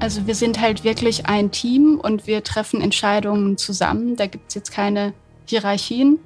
Also 0.00 0.26
wir 0.26 0.34
sind 0.34 0.58
halt 0.58 0.82
wirklich 0.82 1.26
ein 1.26 1.50
Team 1.50 2.00
und 2.02 2.26
wir 2.26 2.42
treffen 2.42 2.80
Entscheidungen 2.80 3.58
zusammen. 3.58 4.16
Da 4.16 4.26
gibt 4.26 4.48
es 4.48 4.54
jetzt 4.54 4.72
keine 4.72 5.12
Hierarchien. 5.44 6.18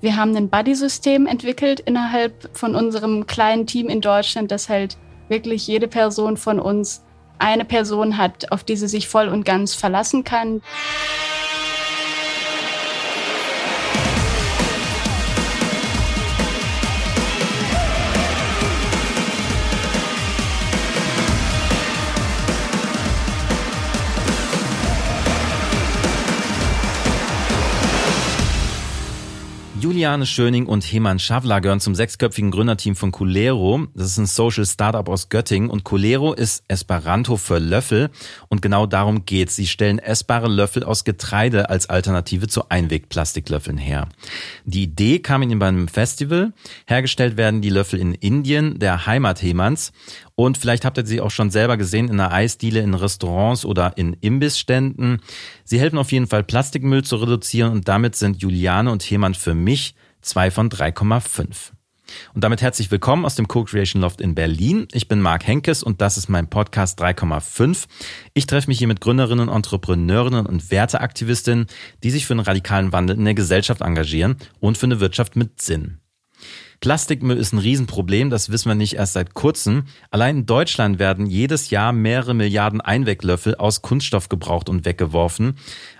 Wir 0.00 0.16
haben 0.16 0.34
ein 0.34 0.48
Buddy-System 0.48 1.26
entwickelt 1.26 1.80
innerhalb 1.80 2.48
von 2.56 2.74
unserem 2.74 3.26
kleinen 3.26 3.66
Team 3.66 3.90
in 3.90 4.00
Deutschland, 4.00 4.50
dass 4.50 4.70
halt 4.70 4.96
wirklich 5.28 5.66
jede 5.66 5.86
Person 5.86 6.38
von 6.38 6.58
uns 6.58 7.04
eine 7.38 7.66
Person 7.66 8.16
hat, 8.16 8.50
auf 8.52 8.64
die 8.64 8.76
sie 8.76 8.88
sich 8.88 9.06
voll 9.06 9.28
und 9.28 9.44
ganz 9.44 9.74
verlassen 9.74 10.24
kann. 10.24 10.62
Juliane 29.88 30.26
Schöning 30.26 30.66
und 30.66 30.84
Heman 30.84 31.18
Schavla 31.18 31.60
gehören 31.60 31.80
zum 31.80 31.94
sechsköpfigen 31.94 32.50
Gründerteam 32.50 32.94
von 32.94 33.10
Culero. 33.10 33.86
Das 33.94 34.08
ist 34.08 34.18
ein 34.18 34.26
Social 34.26 34.66
Startup 34.66 35.08
aus 35.08 35.30
Göttingen 35.30 35.70
und 35.70 35.82
Culero 35.82 36.34
ist 36.34 36.62
Esperanto 36.68 37.38
für 37.38 37.58
Löffel 37.58 38.10
und 38.48 38.60
genau 38.60 38.84
darum 38.84 39.24
geht's. 39.24 39.56
Sie 39.56 39.66
stellen 39.66 39.98
essbare 39.98 40.48
Löffel 40.48 40.84
aus 40.84 41.04
Getreide 41.04 41.70
als 41.70 41.88
Alternative 41.88 42.48
zu 42.48 42.68
Einwegplastiklöffeln 42.68 43.78
her. 43.78 44.10
Die 44.66 44.82
Idee 44.82 45.20
kam 45.20 45.40
ihnen 45.40 45.58
beim 45.58 45.88
Festival. 45.88 46.52
Hergestellt 46.86 47.38
werden 47.38 47.62
die 47.62 47.70
Löffel 47.70 47.98
in 47.98 48.12
Indien, 48.12 48.78
der 48.78 49.06
Heimat 49.06 49.40
Hemans 49.40 49.92
und 50.38 50.56
vielleicht 50.56 50.84
habt 50.84 50.96
ihr 50.98 51.04
sie 51.04 51.20
auch 51.20 51.32
schon 51.32 51.50
selber 51.50 51.76
gesehen 51.76 52.06
in 52.06 52.20
einer 52.20 52.32
Eisdiele, 52.32 52.78
in 52.78 52.94
Restaurants 52.94 53.64
oder 53.64 53.98
in 53.98 54.12
Imbissständen. 54.20 55.20
Sie 55.64 55.80
helfen 55.80 55.98
auf 55.98 56.12
jeden 56.12 56.28
Fall 56.28 56.44
Plastikmüll 56.44 57.02
zu 57.02 57.16
reduzieren 57.16 57.72
und 57.72 57.88
damit 57.88 58.14
sind 58.14 58.40
Juliane 58.40 58.92
und 58.92 59.02
Hemann 59.02 59.34
für 59.34 59.54
mich 59.54 59.96
zwei 60.22 60.52
von 60.52 60.70
3,5. 60.70 61.72
Und 62.34 62.44
damit 62.44 62.62
herzlich 62.62 62.88
willkommen 62.92 63.24
aus 63.24 63.34
dem 63.34 63.48
Co-Creation 63.48 64.00
Loft 64.00 64.20
in 64.20 64.36
Berlin. 64.36 64.86
Ich 64.92 65.08
bin 65.08 65.20
Marc 65.20 65.44
Henkes 65.44 65.82
und 65.82 66.00
das 66.00 66.16
ist 66.16 66.28
mein 66.28 66.48
Podcast 66.48 67.02
3,5. 67.02 67.88
Ich 68.32 68.46
treffe 68.46 68.68
mich 68.68 68.78
hier 68.78 68.86
mit 68.86 69.00
Gründerinnen, 69.00 69.48
Entrepreneurinnen 69.48 70.46
und 70.46 70.70
Werteaktivistinnen, 70.70 71.66
die 72.04 72.10
sich 72.10 72.26
für 72.26 72.34
einen 72.34 72.46
radikalen 72.46 72.92
Wandel 72.92 73.16
in 73.16 73.24
der 73.24 73.34
Gesellschaft 73.34 73.80
engagieren 73.80 74.36
und 74.60 74.78
für 74.78 74.86
eine 74.86 75.00
Wirtschaft 75.00 75.34
mit 75.34 75.60
Sinn. 75.60 75.98
Plastikmüll 76.80 77.36
ist 77.36 77.52
ein 77.52 77.58
Riesenproblem, 77.58 78.30
das 78.30 78.50
wissen 78.50 78.68
wir 78.68 78.76
nicht 78.76 78.94
erst 78.94 79.14
seit 79.14 79.34
kurzem. 79.34 79.84
Allein 80.10 80.38
in 80.38 80.46
Deutschland 80.46 81.00
werden 81.00 81.26
jedes 81.26 81.70
Jahr 81.70 81.92
mehrere 81.92 82.34
Milliarden 82.34 82.80
Einweglöffel 82.80 83.56
aus 83.56 83.82
Kunststoff 83.82 84.28
gebraucht 84.28 84.68
und 84.68 84.84
weggeworfen. 84.84 85.56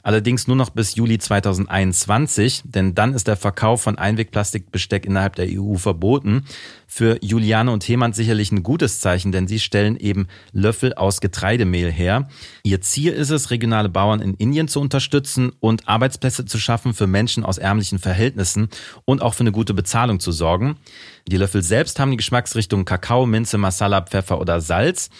Allerdings 0.09 0.47
nur 0.47 0.57
noch 0.57 0.71
bis 0.71 0.95
Juli 0.95 1.19
2021, 1.19 2.63
denn 2.65 2.95
dann 2.95 3.13
ist 3.13 3.29
der 3.29 3.37
Verkauf 3.37 3.83
von 3.83 3.99
Einwegplastikbesteck 3.99 5.05
innerhalb 5.05 5.37
der 5.37 5.49
EU 5.51 5.75
verboten. 5.75 6.47
Für 6.87 7.23
Juliane 7.23 7.71
und 7.71 7.87
Hemann 7.87 8.15
sicherlich 8.15 8.51
ein 8.51 8.63
gutes 8.63 9.01
Zeichen, 9.01 9.33
denn 9.33 9.47
sie 9.47 9.59
stellen 9.59 9.99
eben 9.99 10.27
Löffel 10.51 10.95
aus 10.95 11.21
Getreidemehl 11.21 11.93
her. 11.93 12.27
Ihr 12.63 12.81
Ziel 12.81 13.13
ist 13.13 13.29
es, 13.29 13.51
regionale 13.51 13.91
Bauern 13.91 14.23
in 14.23 14.33
Indien 14.33 14.69
zu 14.69 14.81
unterstützen 14.81 15.53
und 15.61 15.87
Arbeitsplätze 15.87 16.47
zu 16.47 16.57
schaffen 16.57 16.95
für 16.95 17.07
Menschen 17.07 17.45
aus 17.45 17.59
ärmlichen 17.59 17.99
Verhältnissen 17.99 18.71
und 19.05 19.21
auch 19.21 19.35
für 19.35 19.41
eine 19.43 19.53
gute 19.53 19.75
Bezahlung 19.75 20.21
zu 20.21 20.33
sorgen. 20.33 20.79
Die 21.27 21.37
Löffel 21.37 21.63
selbst 21.63 22.01
haben 22.01 22.13
die 22.13 22.17
Geschmacksrichtungen 22.17 22.87
Kakao, 22.87 23.27
Minze, 23.27 23.59
Masala, 23.59 24.01
Pfeffer 24.01 24.41
oder 24.41 24.63
Salz. 24.63 25.11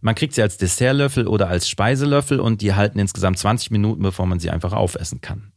Man 0.00 0.14
kriegt 0.14 0.34
sie 0.34 0.42
als 0.42 0.56
Dessertlöffel 0.58 1.26
oder 1.26 1.48
als 1.48 1.68
Speiselöffel 1.68 2.38
und 2.38 2.62
die 2.62 2.74
halten 2.74 2.98
insgesamt 2.98 3.38
20 3.38 3.70
Minuten, 3.70 4.02
bevor 4.02 4.26
man 4.26 4.38
sie 4.38 4.50
einfach 4.50 4.72
aufessen 4.72 5.20
kann. 5.20 5.52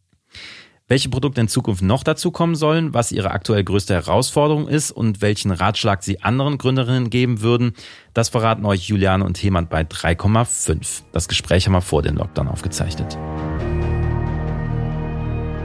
Welche 0.88 1.10
Produkte 1.10 1.40
in 1.40 1.48
Zukunft 1.48 1.84
noch 1.84 2.04
dazu 2.04 2.32
kommen 2.32 2.56
sollen, 2.56 2.94
was 2.94 3.14
ihre 3.14 3.32
aktuell 3.32 3.64
größte 3.64 3.94
Herausforderung 3.94 4.68
ist 4.68 4.92
und 4.92 5.22
welchen 5.22 5.52
Ratschlag 5.52 6.04
sie 6.04 6.22
anderen 6.22 6.58
Gründerinnen 6.58 7.10
geben 7.10 7.42
würden, 7.42 7.74
das 8.14 8.28
verraten 8.30 8.66
euch 8.66 8.90
Juliane 8.90 9.24
und 9.24 9.42
Hemand 9.42 9.70
bei 9.70 9.84
3,5. 9.84 11.04
Das 11.14 11.30
Gespräch 11.30 11.66
haben 11.66 11.74
wir 11.74 11.82
vor 11.82 12.02
dem 12.02 12.18
Lockdown 12.18 12.50
aufgezeichnet. 12.50 13.18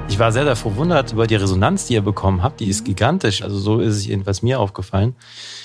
Ich 0.09 0.21
war 0.21 0.31
sehr, 0.31 0.45
sehr 0.45 0.55
verwundert 0.55 1.13
über 1.13 1.27
die 1.27 1.35
Resonanz, 1.35 1.87
die 1.87 1.95
ihr 1.95 2.03
bekommen 2.03 2.45
habt. 2.45 2.61
Die 2.61 2.69
ist 2.69 2.85
gigantisch. 2.85 3.43
Also 3.43 3.59
so 3.59 3.81
ist 3.81 3.97
es 3.97 4.07
jedenfalls 4.07 4.43
mir 4.43 4.61
aufgefallen. 4.61 5.17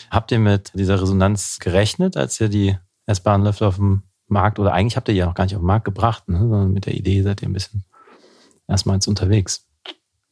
Habt 0.10 0.32
ihr 0.32 0.40
mit 0.40 0.72
dieser 0.74 1.00
Resonanz 1.00 1.60
gerechnet, 1.60 2.18
als 2.18 2.42
ihr 2.42 2.50
die 2.50 2.78
essbaren 3.06 3.44
Löffel 3.44 3.68
auf 3.68 3.76
dem 3.76 4.04
Markt 4.28 4.60
oder 4.60 4.74
eigentlich 4.74 4.96
habt 4.96 5.10
ihr 5.10 5.16
ja 5.16 5.26
noch 5.26 5.36
gar 5.36 5.44
nicht 5.44 5.56
auf 5.56 5.62
den 5.62 5.68
Markt 5.68 5.86
gebracht, 5.86 6.28
ne? 6.30 6.40
sondern 6.40 6.72
mit 6.72 6.86
der 6.86 6.94
Idee 6.94 7.22
seid 7.22 7.42
ihr 7.42 7.50
ein 7.50 7.54
bisschen 7.54 7.84
erstmals 8.68 9.08
unterwegs. 9.08 9.68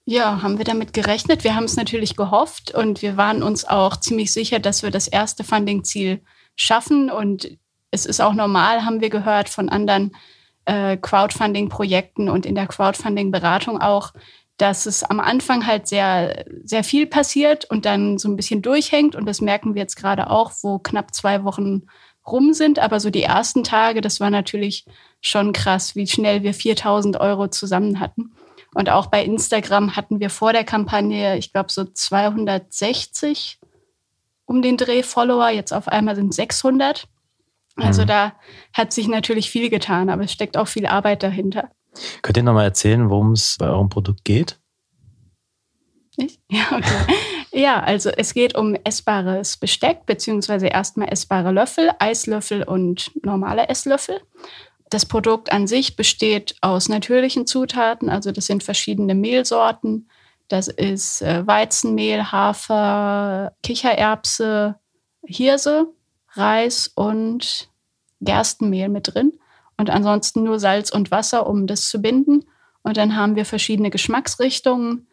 Ja, 0.06 0.42
haben 0.42 0.58
wir 0.58 0.66
damit 0.66 0.94
gerechnet. 0.94 1.44
Wir 1.44 1.56
haben 1.56 1.66
es 1.66 1.76
natürlich 1.76 2.16
gehofft 2.16 2.74
und 2.74 3.04
wir 3.04 3.16
waren 3.16 3.44
uns 3.44 3.66
auch 3.66 3.96
ziemlich 3.98 4.34
sicher, 4.34 4.58
dass 4.58 4.82
wir 4.82 4.90
das 4.90 5.08
erste 5.08 5.44
Funding-Ziel 5.44 6.24
schaffen. 6.56 7.12
Und 7.12 7.60
es 7.92 8.08
ist 8.08 8.20
auch 8.20 8.34
normal, 8.34 8.86
haben 8.86 9.02
wir 9.02 9.12
gehört 9.12 9.50
von 9.50 9.70
anderen 9.70 10.16
äh, 10.66 10.98
Crowdfunding-Projekten 10.98 12.28
und 12.28 12.48
in 12.48 12.56
der 12.56 12.66
Crowdfunding-Beratung 12.66 13.80
auch, 13.80 14.14
dass 14.58 14.88
es 14.88 15.04
am 15.04 15.20
Anfang 15.20 15.68
halt 15.68 15.88
sehr, 15.88 16.44
sehr 16.64 16.84
viel 16.84 17.06
passiert 17.06 17.66
und 17.66 17.86
dann 17.86 18.18
so 18.18 18.30
ein 18.30 18.36
bisschen 18.36 18.64
durchhängt. 18.64 19.16
Und 19.16 19.28
das 19.28 19.42
merken 19.42 19.76
wir 19.76 19.82
jetzt 19.84 19.96
gerade 19.96 20.32
auch, 20.32 20.52
wo 20.64 20.80
knapp 20.80 21.14
zwei 21.14 21.44
Wochen 21.44 21.84
rum 22.32 22.54
sind. 22.54 22.80
Aber 22.80 23.00
so 23.00 23.10
die 23.10 23.24
ersten 23.24 23.64
Tage, 23.64 24.02
das 24.02 24.20
war 24.20 24.30
natürlich 24.30 24.86
schon 25.22 25.54
krass, 25.54 25.96
wie 25.96 26.08
schnell 26.08 26.44
wir 26.44 26.54
4000 26.54 27.20
Euro 27.20 27.48
zusammen 27.48 28.00
hatten. 28.00 28.32
Und 28.74 28.90
auch 28.90 29.08
bei 29.08 29.24
Instagram 29.24 29.96
hatten 29.96 30.20
wir 30.20 30.30
vor 30.30 30.54
der 30.54 30.64
Kampagne, 30.64 31.38
ich 31.38 31.52
glaube, 31.52 31.72
so 31.72 31.86
260 31.86 33.60
um 34.46 34.62
den 34.62 34.78
Dreh 34.78 35.04
Follower. 35.04 35.50
Jetzt 35.50 35.74
auf 35.74 35.88
einmal 35.88 36.16
sind 36.16 36.34
600. 36.34 37.08
Also 37.76 38.04
mhm. 38.04 38.08
da 38.08 38.34
hat 38.74 38.94
sich 38.94 39.08
natürlich 39.08 39.50
viel 39.50 39.70
getan, 39.70 40.10
aber 40.10 40.24
es 40.24 40.32
steckt 40.32 40.58
auch 40.58 40.68
viel 40.68 40.86
Arbeit 40.86 41.24
dahinter. 41.24 41.70
Könnt 42.22 42.38
ihr 42.38 42.44
nochmal 42.44 42.66
erzählen, 42.66 43.10
worum 43.10 43.32
es 43.34 43.58
bei 43.58 43.68
eurem 43.68 43.90
Produkt 43.90 44.24
geht? 44.24 44.60
Ich? 46.18 46.40
Ja, 46.52 46.66
okay. 46.72 47.14
Ja, 47.52 47.82
also 47.82 48.10
es 48.10 48.34
geht 48.34 48.56
um 48.56 48.76
essbares 48.84 49.58
Besteck, 49.58 50.06
beziehungsweise 50.06 50.68
erstmal 50.68 51.12
essbare 51.12 51.52
Löffel, 51.52 51.92
Eislöffel 52.00 52.64
und 52.64 53.12
normale 53.24 53.70
Esslöffel. 53.70 54.22
Das 54.90 55.06
Produkt 55.06 55.52
an 55.52 55.68
sich 55.68 55.96
besteht 55.96 56.56
aus 56.62 56.90
natürlichen 56.90 57.46
Zutaten, 57.46 58.10
also 58.10 58.32
das 58.32 58.48
sind 58.48 58.64
verschiedene 58.64 59.16
Mehlsorten. 59.16 60.10
Das 60.48 60.68
ist 60.68 61.22
äh, 61.22 61.46
Weizenmehl, 61.46 62.32
Hafer, 62.32 63.54
Kichererbse, 63.62 64.76
Hirse, 65.24 65.88
Reis 66.32 66.92
und 66.96 67.70
Gerstenmehl 68.20 68.90
mit 68.90 69.14
drin. 69.14 69.34
Und 69.78 69.92
ansonsten 69.92 70.44
nur 70.44 70.60
Salz 70.60 70.90
und 70.92 71.12
Wasser, 71.12 71.48
um 71.48 71.68
das 71.68 71.88
zu 71.88 72.02
binden. 72.02 72.46
Und 72.82 72.98
dann 72.98 73.16
haben 73.16 73.36
wir 73.36 73.46
verschiedene 73.46 73.92
Geschmacksrichtungen. 73.92 75.08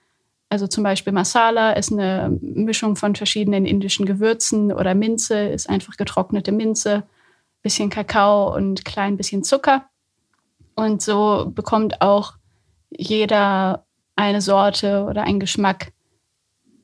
Also 0.48 0.66
zum 0.66 0.84
Beispiel 0.84 1.12
Masala 1.12 1.72
ist 1.72 1.92
eine 1.92 2.36
Mischung 2.40 2.96
von 2.96 3.16
verschiedenen 3.16 3.66
indischen 3.66 4.06
Gewürzen 4.06 4.72
oder 4.72 4.94
Minze 4.94 5.48
ist 5.48 5.68
einfach 5.68 5.96
getrocknete 5.96 6.52
Minze 6.52 7.02
bisschen 7.62 7.90
Kakao 7.90 8.54
und 8.54 8.84
klein 8.84 9.16
bisschen 9.16 9.42
Zucker. 9.42 9.86
Und 10.76 11.02
so 11.02 11.50
bekommt 11.52 12.00
auch 12.00 12.34
jeder 12.90 13.84
eine 14.14 14.40
Sorte 14.40 15.04
oder 15.04 15.22
einen 15.22 15.40
Geschmack, 15.40 15.92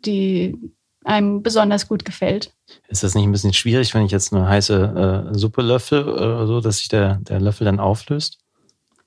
die 0.05 0.59
einem 1.05 1.43
besonders 1.43 1.89
gut 1.89 2.05
gefällt. 2.05 2.53
Ist 2.89 3.03
das 3.03 3.15
nicht 3.15 3.25
ein 3.25 3.33
bisschen 3.33 3.53
schwierig, 3.53 3.95
wenn 3.95 4.05
ich 4.05 4.13
jetzt 4.13 4.33
eine 4.33 4.49
heiße 4.49 5.31
äh, 5.33 5.39
Suppe 5.39 5.63
löffel 5.63 6.09
oder 6.09 6.47
so, 6.47 6.61
dass 6.61 6.79
sich 6.79 6.89
der, 6.89 7.17
der 7.17 7.41
Löffel 7.41 7.65
dann 7.65 7.81
auflöst? 7.81 8.39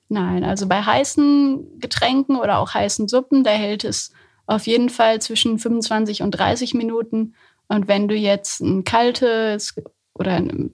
Nein, 0.08 0.44
also 0.44 0.68
bei 0.68 0.82
heißen 0.82 1.80
Getränken 1.80 2.36
oder 2.36 2.58
auch 2.58 2.72
heißen 2.72 3.08
Suppen, 3.08 3.44
da 3.44 3.50
hält 3.50 3.84
es 3.84 4.12
auf 4.46 4.66
jeden 4.66 4.90
Fall 4.90 5.20
zwischen 5.20 5.58
25 5.58 6.22
und 6.22 6.30
30 6.32 6.74
Minuten. 6.74 7.34
Und 7.68 7.88
wenn 7.88 8.08
du 8.08 8.14
jetzt 8.14 8.60
ein 8.60 8.84
kaltes 8.84 9.74
oder 10.14 10.32
ein 10.32 10.72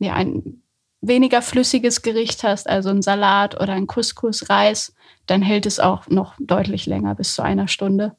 ja, 0.00 0.14
ein 0.14 0.62
weniger 1.00 1.42
flüssiges 1.42 2.02
Gericht 2.02 2.42
hast, 2.42 2.68
also 2.68 2.90
ein 2.90 3.02
Salat 3.02 3.60
oder 3.60 3.74
ein 3.74 3.86
Couscous, 3.86 4.50
Reis, 4.50 4.92
dann 5.26 5.42
hält 5.42 5.66
es 5.66 5.78
auch 5.78 6.08
noch 6.08 6.34
deutlich 6.40 6.86
länger, 6.86 7.14
bis 7.14 7.34
zu 7.34 7.42
einer 7.42 7.68
Stunde. 7.68 8.16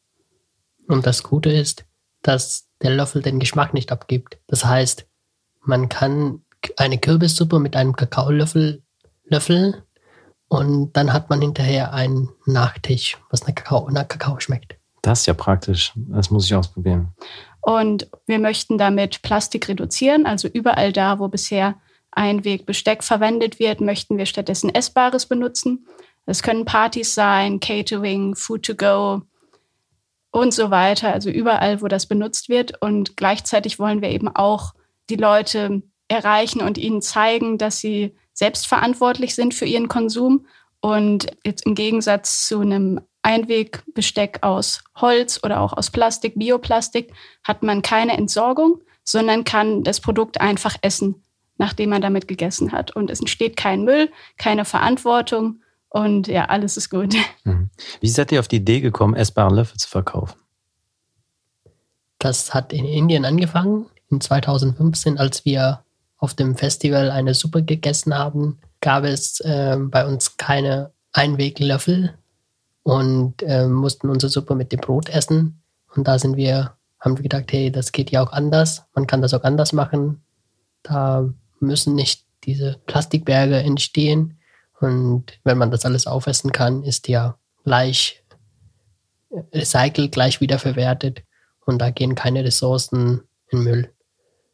Und 0.88 1.06
das 1.06 1.24
Gute 1.24 1.52
ist, 1.52 1.86
dass 2.22 2.70
der 2.82 2.92
Löffel 2.92 3.22
den 3.22 3.40
Geschmack 3.40 3.74
nicht 3.74 3.92
abgibt. 3.92 4.40
Das 4.48 4.66
heißt, 4.66 5.08
man 5.62 5.90
kann 5.90 6.44
eine 6.78 6.98
Kürbissuppe 6.98 7.60
mit 7.60 7.76
einem 7.76 7.96
Kakaolöffel 7.96 8.84
löffeln 9.26 9.76
und 10.48 10.94
dann 10.94 11.14
hat 11.14 11.30
man 11.30 11.42
hinterher 11.42 11.94
einen 11.94 12.30
Nachtisch, 12.46 13.18
was 13.30 13.48
nach 13.48 13.56
Kakao, 13.56 13.90
nach 13.90 14.08
Kakao 14.08 14.40
schmeckt. 14.40 14.78
Das 15.02 15.22
ist 15.22 15.26
ja 15.26 15.34
praktisch. 15.34 15.94
Das 15.96 16.30
muss 16.30 16.46
ich 16.46 16.56
ausprobieren. 16.56 17.10
Und 17.62 18.10
wir 18.26 18.40
möchten 18.40 18.78
damit 18.78 19.22
Plastik 19.22 19.68
reduzieren, 19.68 20.26
also 20.26 20.48
überall 20.48 20.92
da, 20.92 21.20
wo 21.20 21.28
bisher 21.28 21.76
Einwegbesteck 22.12 23.04
verwendet 23.04 23.60
wird, 23.60 23.82
möchten 23.82 24.18
wir 24.18 24.26
stattdessen 24.26 24.74
Essbares 24.74 25.28
benutzen. 25.28 25.88
Es 26.26 26.44
können 26.44 26.66
Partys 26.66 27.14
sein, 27.14 27.60
Catering, 27.60 28.36
Food 28.36 28.64
to 28.64 28.76
go 28.76 29.22
und 30.32 30.54
so 30.54 30.72
weiter, 30.72 31.14
also 31.14 31.30
überall, 31.30 31.82
wo 31.82 31.88
das 31.88 32.06
benutzt 32.06 32.50
wird. 32.50 32.82
Und 32.82 33.18
gleichzeitig 33.18 33.80
wollen 33.80 34.02
wir 34.02 34.10
eben 34.10 34.28
auch 34.28 34.74
die 35.10 35.16
Leute 35.16 35.84
erreichen 36.08 36.62
und 36.62 36.78
ihnen 36.78 37.02
zeigen, 37.02 37.58
dass 37.58 37.80
sie 37.80 38.16
selbstverantwortlich 38.34 39.36
sind 39.36 39.54
für 39.54 39.66
ihren 39.66 39.88
Konsum 39.88 40.46
und 40.80 41.28
jetzt 41.46 41.66
im 41.66 41.76
Gegensatz 41.76 42.48
zu 42.48 42.60
einem 42.62 43.02
Einwegbesteck 43.24 44.40
aus 44.42 44.84
Holz 44.96 45.40
oder 45.44 45.62
auch 45.62 45.74
aus 45.74 45.92
Plastik, 45.92 46.38
Bioplastik, 46.38 47.14
hat 47.44 47.64
man 47.64 47.82
keine 47.82 48.18
Entsorgung, 48.18 48.82
sondern 49.04 49.44
kann 49.44 49.84
das 49.84 50.00
Produkt 50.00 50.42
einfach 50.42 50.76
essen, 50.82 51.24
nachdem 51.58 51.90
man 51.92 52.02
damit 52.02 52.28
gegessen 52.28 52.72
hat. 52.72 52.96
Und 52.96 53.10
es 53.10 53.20
entsteht 53.20 53.58
kein 53.58 53.84
Müll, 53.84 54.12
keine 54.38 54.66
Verantwortung 54.66 55.62
und 55.90 56.28
ja, 56.28 56.46
alles 56.46 56.78
ist 56.78 56.90
gut. 56.90 57.16
Mhm. 57.44 57.72
Wie 58.00 58.08
seid 58.08 58.32
ihr 58.32 58.40
auf 58.40 58.48
die 58.48 58.58
Idee 58.58 58.82
gekommen, 58.82 59.16
essbare 59.16 59.54
Löffel 59.54 59.78
zu 59.78 59.90
verkaufen? 59.90 60.40
Das 62.20 62.54
hat 62.54 62.72
in 62.72 62.86
Indien 62.86 63.26
angefangen, 63.26 63.88
in 64.12 64.22
2015, 64.22 65.18
als 65.18 65.44
wir 65.44 65.84
auf 66.18 66.36
dem 66.36 66.56
Festival 66.56 67.10
eine 67.10 67.34
Suppe 67.34 67.64
gegessen 67.64 68.16
haben, 68.16 68.60
gab 68.80 69.06
es 69.06 69.40
äh, 69.40 69.76
bei 69.80 70.06
uns 70.06 70.38
keine 70.38 70.92
Einweglöffel 71.14 72.14
und 72.84 73.42
äh, 73.44 73.68
mussten 73.68 74.10
unsere 74.10 74.30
Suppe 74.30 74.56
mit 74.56 74.72
dem 74.72 74.80
Brot 74.80 75.10
essen. 75.10 75.62
Und 75.96 76.08
da 76.08 76.18
sind 76.20 76.36
wir, 76.36 76.76
haben 77.00 77.18
wir 77.18 77.24
gedacht, 77.24 77.52
hey, 77.52 77.72
das 77.72 77.92
geht 77.92 78.12
ja 78.12 78.24
auch 78.24 78.32
anders. 78.32 78.84
Man 78.96 79.08
kann 79.08 79.22
das 79.22 79.34
auch 79.34 79.44
anders 79.44 79.74
machen. 79.74 80.22
Da 80.84 81.30
müssen 81.60 81.96
nicht 81.96 82.26
diese 82.44 82.80
Plastikberge 82.86 83.58
entstehen. 83.58 84.38
Und 84.80 85.40
wenn 85.44 85.58
man 85.58 85.72
das 85.72 85.86
alles 85.86 86.08
aufessen 86.08 86.52
kann, 86.52 86.84
ist 86.84 87.08
ja 87.08 87.38
gleich 87.64 88.24
recycelt, 89.54 90.12
gleich 90.12 90.42
wiederverwertet. 90.42 91.24
Und 91.66 91.80
da 91.80 91.92
gehen 91.92 92.16
keine 92.16 92.44
Ressourcen 92.44 93.22
in 93.50 93.64
Müll. 93.64 93.92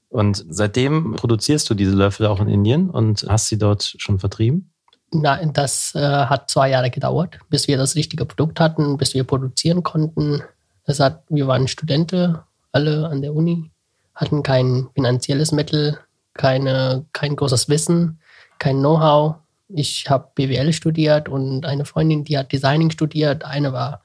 Und 0.09 0.45
seitdem 0.49 1.15
produzierst 1.15 1.69
du 1.69 1.73
diese 1.73 1.91
Löffel 1.91 2.27
auch 2.27 2.39
in 2.39 2.47
Indien 2.47 2.89
und 2.89 3.25
hast 3.27 3.47
sie 3.47 3.57
dort 3.57 3.95
schon 3.97 4.19
vertrieben? 4.19 4.71
Nein, 5.11 5.53
das 5.53 5.95
äh, 5.95 5.99
hat 5.99 6.49
zwei 6.49 6.69
Jahre 6.69 6.89
gedauert, 6.89 7.39
bis 7.49 7.67
wir 7.67 7.77
das 7.77 7.95
richtige 7.95 8.25
Produkt 8.25 8.59
hatten, 8.59 8.97
bis 8.97 9.13
wir 9.13 9.23
produzieren 9.23 9.81
konnten. 9.81 10.43
Das 10.85 10.99
hat, 10.99 11.23
wir 11.29 11.47
waren 11.47 11.67
Studenten, 11.67 12.37
alle 12.73 13.07
an 13.07 13.21
der 13.21 13.33
Uni, 13.33 13.71
hatten 14.15 14.43
kein 14.43 14.89
finanzielles 14.95 15.51
Mittel, 15.51 15.97
keine, 16.33 17.05
kein 17.13 17.35
großes 17.35 17.69
Wissen, 17.69 18.19
kein 18.59 18.79
Know-how. 18.79 19.35
Ich 19.69 20.09
habe 20.09 20.29
BWL 20.35 20.73
studiert 20.73 21.29
und 21.29 21.65
eine 21.65 21.85
Freundin, 21.85 22.23
die 22.23 22.37
hat 22.37 22.51
Designing 22.51 22.91
studiert. 22.91 23.45
Eine 23.45 23.73
war, 23.73 24.01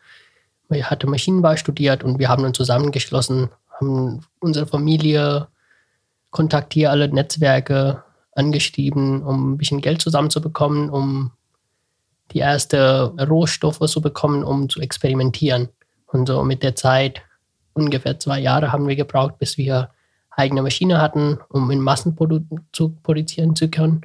hatte 0.70 1.06
Maschinenbau 1.06 1.56
studiert 1.56 2.04
und 2.04 2.18
wir 2.18 2.28
haben 2.28 2.44
uns 2.44 2.56
zusammengeschlossen, 2.56 3.50
haben 3.80 4.20
unsere 4.40 4.66
Familie 4.66 5.48
kontaktiert, 6.30 6.90
alle 6.90 7.08
Netzwerke 7.08 8.02
angeschrieben, 8.32 9.22
um 9.22 9.52
ein 9.52 9.58
bisschen 9.58 9.80
Geld 9.80 10.00
zusammenzubekommen, 10.00 10.90
um 10.90 11.32
die 12.32 12.38
erste 12.38 13.14
Rohstoffe 13.28 13.80
zu 13.80 14.00
bekommen, 14.00 14.42
um 14.42 14.68
zu 14.68 14.80
experimentieren. 14.80 15.68
Und 16.06 16.26
so 16.26 16.42
mit 16.44 16.62
der 16.62 16.74
Zeit, 16.74 17.22
ungefähr 17.74 18.18
zwei 18.18 18.40
Jahre 18.40 18.72
haben 18.72 18.88
wir 18.88 18.96
gebraucht, 18.96 19.38
bis 19.38 19.58
wir 19.58 19.90
eigene 20.30 20.62
Maschine 20.62 21.00
hatten, 21.00 21.38
um 21.48 21.70
in 21.70 21.80
Massen 21.80 22.16
zu 22.72 22.96
produzieren 23.02 23.54
zu 23.54 23.68
können. 23.68 24.02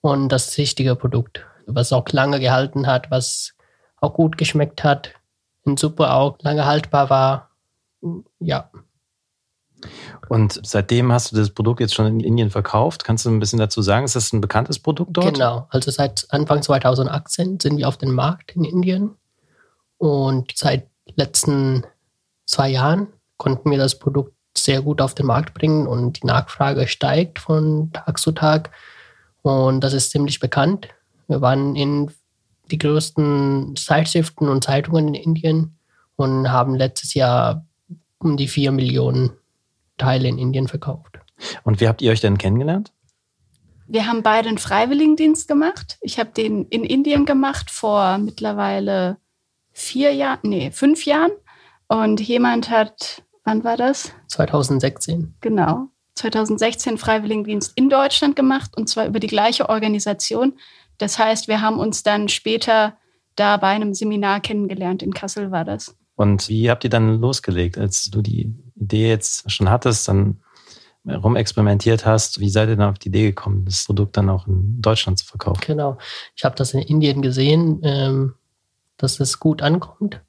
Und 0.00 0.28
das 0.30 0.56
richtige 0.58 0.94
Produkt, 0.94 1.44
was 1.66 1.92
auch 1.92 2.08
lange 2.10 2.40
gehalten 2.40 2.86
hat, 2.86 3.10
was 3.10 3.54
auch 4.00 4.14
gut 4.14 4.38
geschmeckt 4.38 4.84
hat, 4.84 5.12
in 5.64 5.76
Suppe 5.76 6.10
auch 6.10 6.38
lange 6.40 6.64
haltbar 6.64 7.10
war. 7.10 7.50
Ja, 8.38 8.70
und 10.28 10.60
seitdem 10.64 11.12
hast 11.12 11.32
du 11.32 11.36
das 11.36 11.50
Produkt 11.50 11.80
jetzt 11.80 11.94
schon 11.94 12.06
in 12.06 12.20
Indien 12.20 12.50
verkauft. 12.50 13.04
Kannst 13.04 13.24
du 13.24 13.30
ein 13.30 13.40
bisschen 13.40 13.58
dazu 13.58 13.82
sagen? 13.82 14.04
Ist 14.04 14.16
das 14.16 14.32
ein 14.32 14.40
bekanntes 14.40 14.78
Produkt 14.78 15.16
dort? 15.16 15.34
Genau. 15.34 15.66
Also 15.70 15.90
seit 15.90 16.26
Anfang 16.30 16.62
2018 16.62 17.60
sind 17.60 17.76
wir 17.78 17.88
auf 17.88 17.96
dem 17.96 18.14
Markt 18.14 18.54
in 18.56 18.64
Indien. 18.64 19.16
Und 19.98 20.52
seit 20.54 20.86
letzten 21.16 21.84
zwei 22.46 22.70
Jahren 22.70 23.08
konnten 23.36 23.70
wir 23.70 23.78
das 23.78 23.98
Produkt 23.98 24.34
sehr 24.56 24.82
gut 24.82 25.00
auf 25.00 25.14
den 25.14 25.26
Markt 25.26 25.54
bringen 25.54 25.86
und 25.86 26.22
die 26.22 26.26
Nachfrage 26.26 26.86
steigt 26.88 27.38
von 27.38 27.92
Tag 27.92 28.18
zu 28.18 28.32
Tag. 28.32 28.70
Und 29.42 29.80
das 29.80 29.92
ist 29.92 30.10
ziemlich 30.10 30.40
bekannt. 30.40 30.88
Wir 31.28 31.40
waren 31.40 31.76
in 31.76 32.10
die 32.70 32.78
größten 32.78 33.74
Zeitschriften 33.76 34.48
und 34.48 34.64
Zeitungen 34.64 35.08
in 35.08 35.14
Indien 35.14 35.78
und 36.16 36.50
haben 36.50 36.74
letztes 36.74 37.14
Jahr 37.14 37.64
um 38.18 38.36
die 38.36 38.48
vier 38.48 38.70
Millionen 38.70 39.32
Teile 40.00 40.28
in 40.28 40.38
Indien 40.38 40.68
verkauft. 40.68 41.18
Und 41.62 41.80
wie 41.80 41.88
habt 41.88 42.02
ihr 42.02 42.10
euch 42.10 42.20
denn 42.20 42.38
kennengelernt? 42.38 42.92
Wir 43.86 44.06
haben 44.06 44.22
beide 44.22 44.48
einen 44.48 44.58
Freiwilligendienst 44.58 45.48
gemacht. 45.48 45.98
Ich 46.00 46.18
habe 46.18 46.30
den 46.30 46.64
in 46.66 46.84
Indien 46.84 47.24
gemacht 47.24 47.70
vor 47.70 48.18
mittlerweile 48.18 49.18
vier 49.72 50.12
Jahren, 50.12 50.38
nee, 50.42 50.70
fünf 50.70 51.04
Jahren. 51.06 51.32
Und 51.88 52.20
jemand 52.20 52.70
hat, 52.70 53.24
wann 53.44 53.64
war 53.64 53.76
das? 53.76 54.12
2016. 54.28 55.34
Genau. 55.40 55.88
2016 56.14 56.98
Freiwilligendienst 56.98 57.72
in 57.76 57.88
Deutschland 57.88 58.36
gemacht 58.36 58.76
und 58.76 58.88
zwar 58.88 59.06
über 59.06 59.20
die 59.20 59.26
gleiche 59.26 59.68
Organisation. 59.68 60.54
Das 60.98 61.18
heißt, 61.18 61.48
wir 61.48 61.60
haben 61.60 61.78
uns 61.78 62.02
dann 62.02 62.28
später 62.28 62.96
da 63.34 63.56
bei 63.56 63.68
einem 63.68 63.94
Seminar 63.94 64.40
kennengelernt. 64.40 65.02
In 65.02 65.14
Kassel 65.14 65.50
war 65.50 65.64
das. 65.64 65.96
Und 66.14 66.48
wie 66.48 66.70
habt 66.70 66.84
ihr 66.84 66.90
dann 66.90 67.20
losgelegt, 67.20 67.78
als 67.78 68.10
du 68.10 68.20
die 68.20 68.54
Idee 68.80 69.08
jetzt 69.08 69.50
schon 69.50 69.70
hattest, 69.70 70.08
dann 70.08 70.40
rumexperimentiert 71.06 72.04
hast, 72.04 72.40
wie 72.40 72.50
seid 72.50 72.68
ihr 72.68 72.76
dann 72.76 72.90
auf 72.90 72.98
die 72.98 73.08
Idee 73.08 73.28
gekommen, 73.28 73.64
das 73.64 73.86
Produkt 73.86 74.16
dann 74.16 74.28
auch 74.28 74.46
in 74.46 74.80
Deutschland 74.82 75.18
zu 75.18 75.24
verkaufen? 75.24 75.62
Genau. 75.66 75.98
Ich 76.36 76.44
habe 76.44 76.56
das 76.56 76.74
in 76.74 76.80
Indien 76.80 77.22
gesehen, 77.22 77.80
ähm, 77.82 78.34
dass 78.96 79.18
es 79.20 79.40
gut 79.40 79.62
ankommt. 79.62 80.20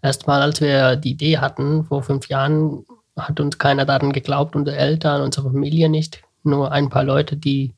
Erstmal, 0.00 0.42
als 0.42 0.60
wir 0.60 0.96
die 0.96 1.12
Idee 1.12 1.38
hatten, 1.38 1.84
vor 1.84 2.02
fünf 2.02 2.28
Jahren, 2.28 2.84
hat 3.16 3.40
uns 3.40 3.58
keiner 3.58 3.84
daran 3.84 4.12
geglaubt, 4.12 4.56
unsere 4.56 4.76
Eltern, 4.76 5.22
unsere 5.22 5.50
Familie 5.50 5.88
nicht. 5.88 6.22
Nur 6.44 6.72
ein 6.72 6.88
paar 6.88 7.04
Leute, 7.04 7.36
die, 7.36 7.74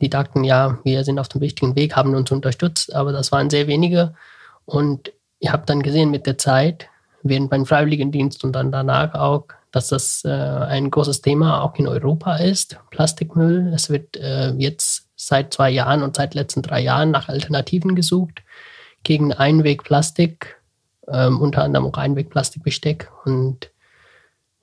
die 0.00 0.08
dachten, 0.08 0.44
ja, 0.44 0.78
wir 0.84 1.04
sind 1.04 1.18
auf 1.18 1.28
dem 1.28 1.40
richtigen 1.40 1.76
Weg, 1.76 1.96
haben 1.96 2.14
uns 2.14 2.30
unterstützt, 2.30 2.94
aber 2.94 3.12
das 3.12 3.30
waren 3.32 3.50
sehr 3.50 3.66
wenige. 3.66 4.14
Und 4.64 5.12
ich 5.38 5.50
habe 5.50 5.66
dann 5.66 5.82
gesehen 5.82 6.10
mit 6.10 6.26
der 6.26 6.38
Zeit, 6.38 6.88
während 7.28 7.50
meinem 7.50 7.66
Freiwilligendienst 7.66 8.44
und 8.44 8.52
dann 8.52 8.72
danach 8.72 9.14
auch, 9.14 9.44
dass 9.70 9.88
das 9.88 10.24
äh, 10.24 10.30
ein 10.30 10.90
großes 10.90 11.20
Thema 11.20 11.62
auch 11.62 11.74
in 11.76 11.86
Europa 11.86 12.36
ist, 12.36 12.78
Plastikmüll. 12.90 13.72
Es 13.74 13.90
wird 13.90 14.16
äh, 14.16 14.52
jetzt 14.52 15.08
seit 15.16 15.52
zwei 15.52 15.70
Jahren 15.70 16.02
und 16.02 16.16
seit 16.16 16.34
letzten 16.34 16.62
drei 16.62 16.80
Jahren 16.80 17.10
nach 17.10 17.28
Alternativen 17.28 17.94
gesucht 17.94 18.42
gegen 19.02 19.32
Einwegplastik, 19.32 20.60
ähm, 21.08 21.40
unter 21.40 21.64
anderem 21.64 21.86
auch 21.86 21.98
Einwegplastikbesteck. 21.98 23.10
Und 23.24 23.70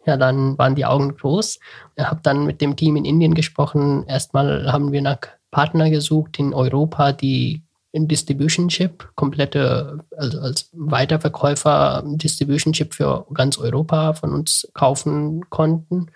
ja, 0.06 0.18
dann 0.18 0.58
waren 0.58 0.76
die 0.76 0.86
Augen 0.86 1.16
groß. 1.16 1.60
Ich 1.96 2.04
habe 2.04 2.22
dann 2.24 2.46
mit 2.46 2.62
dem 2.62 2.76
Team 2.76 2.96
in 2.96 3.06
Indien 3.06 3.34
gesprochen. 3.34 4.06
Erstmal 4.08 4.72
haben 4.72 4.92
wir 4.92 5.02
nach 5.02 5.20
Partner 5.52 5.90
gesucht 5.90 6.40
in 6.40 6.54
Europa, 6.54 7.12
die 7.12 7.65
in 7.96 8.10
Distribution 8.10 8.68
Chip, 8.68 9.10
komplette, 9.16 10.04
also 10.18 10.42
als 10.42 10.70
Weiterverkäufer 10.74 12.04
Distribution 12.06 12.74
Chip 12.74 12.94
für 12.94 13.26
ganz 13.34 13.58
Europa 13.58 14.12
von 14.12 14.34
uns 14.34 14.68
kaufen 14.74 15.50
konnten. 15.50 16.08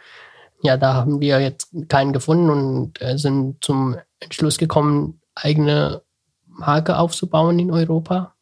Ja, 0.62 0.76
da 0.76 0.94
haben 0.94 1.22
wir 1.22 1.40
jetzt 1.40 1.70
keinen 1.88 2.12
gefunden 2.12 2.50
und 2.50 3.02
äh, 3.02 3.18
sind 3.18 3.64
zum 3.64 3.96
Entschluss 4.20 4.58
gekommen, 4.58 5.22
eigene 5.36 6.02
Marke 6.48 6.98
aufzubauen 6.98 7.58
in 7.60 7.72
Europa. 7.72 8.36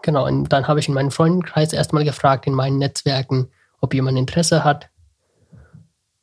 Genau, 0.00 0.26
und 0.26 0.48
dann 0.48 0.66
habe 0.66 0.80
ich 0.80 0.88
in 0.88 0.94
meinem 0.94 1.10
Freundenkreis 1.10 1.74
erstmal 1.74 2.04
gefragt, 2.04 2.46
in 2.46 2.54
meinen 2.54 2.78
Netzwerken, 2.78 3.50
ob 3.82 3.92
jemand 3.92 4.16
Interesse 4.16 4.64
hat. 4.64 4.88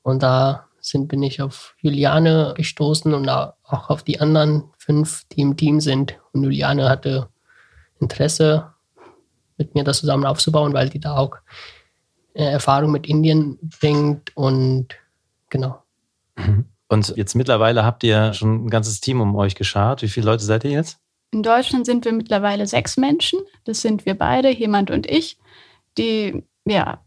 Und 0.01 0.23
da 0.23 0.65
sind, 0.79 1.09
bin 1.09 1.21
ich 1.21 1.43
auf 1.43 1.75
Juliane 1.79 2.55
gestoßen 2.57 3.13
und 3.13 3.29
auch 3.67 3.89
auf 3.89 4.03
die 4.03 4.19
anderen 4.19 4.63
fünf, 4.77 5.25
die 5.31 5.41
im 5.41 5.57
Team 5.57 5.79
sind. 5.81 6.17
Und 6.31 6.43
Juliane 6.43 6.89
hatte 6.89 7.29
Interesse, 7.99 8.73
mit 9.57 9.75
mir 9.75 9.83
das 9.83 9.99
zusammen 9.99 10.25
aufzubauen, 10.25 10.73
weil 10.73 10.89
die 10.89 10.99
da 10.99 11.17
auch 11.17 11.35
äh, 12.33 12.45
Erfahrung 12.45 12.91
mit 12.91 13.07
Indien 13.07 13.57
bringt 13.61 14.35
und 14.37 14.89
genau. 15.49 15.81
Mhm. 16.35 16.65
Und 16.89 17.13
jetzt 17.17 17.35
mittlerweile 17.35 17.83
habt 17.83 18.03
ihr 18.03 18.33
schon 18.33 18.65
ein 18.65 18.69
ganzes 18.69 19.01
Team 19.01 19.19
um 19.19 19.35
euch 19.35 19.55
geschart. 19.55 20.01
Wie 20.03 20.07
viele 20.07 20.27
Leute 20.27 20.43
seid 20.43 20.63
ihr 20.63 20.71
jetzt? 20.71 20.99
In 21.31 21.43
Deutschland 21.43 21.85
sind 21.85 22.05
wir 22.05 22.13
mittlerweile 22.13 22.65
sechs 22.65 22.95
Menschen. 22.95 23.39
Das 23.65 23.81
sind 23.81 24.05
wir 24.05 24.17
beide, 24.17 24.49
jemand 24.49 24.91
und 24.91 25.05
ich, 25.09 25.37
die 25.97 26.43
ja 26.63 27.01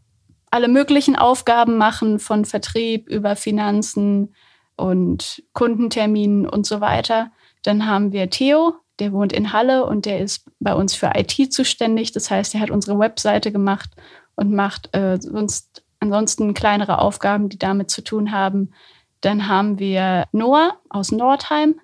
alle 0.51 0.67
möglichen 0.67 1.15
Aufgaben 1.15 1.77
machen, 1.77 2.19
von 2.19 2.45
Vertrieb 2.45 3.09
über 3.09 3.35
Finanzen, 3.35 4.35
und 4.75 5.43
Kundenterminen 5.53 6.47
und 6.47 6.65
so 6.65 6.81
weiter. 6.81 7.31
Dann 7.63 7.85
haben 7.85 8.11
wir 8.11 8.29
Theo, 8.29 8.75
der 8.99 9.13
wohnt 9.13 9.33
in 9.33 9.53
Halle 9.53 9.85
und 9.85 10.05
der 10.05 10.19
ist 10.19 10.49
bei 10.59 10.73
uns 10.73 10.95
für 10.95 11.11
IT 11.15 11.53
zuständig. 11.53 12.11
Das 12.11 12.31
heißt, 12.31 12.55
er 12.55 12.61
hat 12.61 12.71
unsere 12.71 12.97
Webseite 12.99 13.51
gemacht 13.51 13.89
und 14.35 14.53
macht 14.53 14.95
äh, 14.95 15.19
sonst 15.21 15.83
ansonsten 16.01 16.53
kleinere 16.53 16.99
Aufgaben, 16.99 17.47
die 17.47 17.59
damit 17.59 17.91
zu 17.91 18.03
tun 18.03 18.31
haben. 18.31 18.73
Dann 19.21 19.47
haben 19.47 19.79
wir 19.79 20.25
Noah 20.31 20.77
aus 20.89 21.11
Nordheim, 21.11 21.79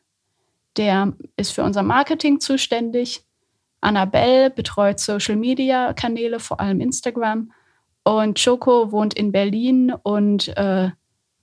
der 0.75 1.13
ist 1.37 1.51
für 1.53 1.63
unser 1.63 1.83
Marketing 1.83 2.39
zuständig. 2.39 3.23
Annabelle 3.79 4.49
betreut 4.49 4.99
Social 4.99 5.35
Media 5.35 5.93
Kanäle, 5.93 6.39
vor 6.39 6.59
allem 6.59 6.81
Instagram. 6.81 7.51
Und 8.03 8.43
Choco 8.43 8.91
wohnt 8.91 9.13
in 9.13 9.31
Berlin 9.31 9.93
und 10.03 10.49
äh, 10.57 10.89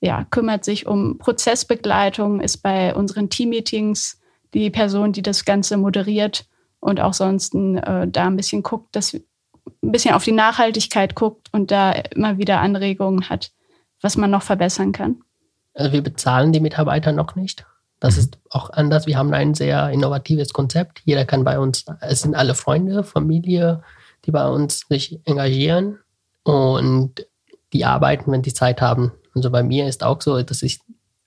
ja, 0.05 0.27
kümmert 0.31 0.65
sich 0.65 0.87
um 0.87 1.17
Prozessbegleitung, 1.17 2.41
ist 2.41 2.59
bei 2.59 2.95
unseren 2.95 3.31
Teammeetings 3.31 4.21
die 4.53 4.69
Person, 4.69 5.13
die 5.13 5.23
das 5.23 5.47
Ganze 5.47 5.79
moderiert 5.79 6.47
und 6.79 7.01
auch 7.01 7.15
sonst 7.15 7.55
äh, 7.55 8.07
da 8.07 8.27
ein 8.27 8.37
bisschen 8.37 8.63
guckt, 8.63 8.95
dass 8.95 9.15
ein 9.15 9.23
bisschen 9.81 10.15
auf 10.15 10.23
die 10.23 10.33
Nachhaltigkeit 10.33 11.15
guckt 11.15 11.49
und 11.53 11.71
da 11.71 11.93
immer 11.93 12.37
wieder 12.37 12.61
Anregungen 12.61 13.31
hat, 13.31 13.51
was 14.03 14.19
man 14.19 14.31
noch 14.31 14.43
verbessern 14.43 14.93
kann. 14.93 15.23
Also 15.73 15.93
wir 15.93 16.03
bezahlen 16.03 16.53
die 16.53 16.61
Mitarbeiter 16.61 17.13
noch 17.13 17.35
nicht. 17.35 17.65
Das 17.99 18.19
ist 18.19 18.39
auch 18.51 18.69
anders. 18.69 19.07
Wir 19.07 19.17
haben 19.17 19.33
ein 19.33 19.55
sehr 19.55 19.89
innovatives 19.89 20.53
Konzept. 20.53 21.01
Jeder 21.07 21.25
kann 21.25 21.45
bei 21.45 21.59
uns, 21.59 21.87
es 22.03 22.21
sind 22.21 22.35
alle 22.35 22.55
Freunde, 22.55 23.05
Familie, 23.05 23.83
die 24.27 24.31
bei 24.31 24.47
uns 24.47 24.85
sich 24.87 25.21
engagieren 25.25 25.99
und 26.43 27.27
die 27.73 27.87
arbeiten, 27.87 28.31
wenn 28.31 28.43
die 28.43 28.53
Zeit 28.53 28.83
haben. 28.83 29.13
Also 29.35 29.51
bei 29.51 29.63
mir 29.63 29.87
ist 29.87 30.03
auch 30.03 30.21
so, 30.21 30.41
dass 30.43 30.63
ich 30.63 30.81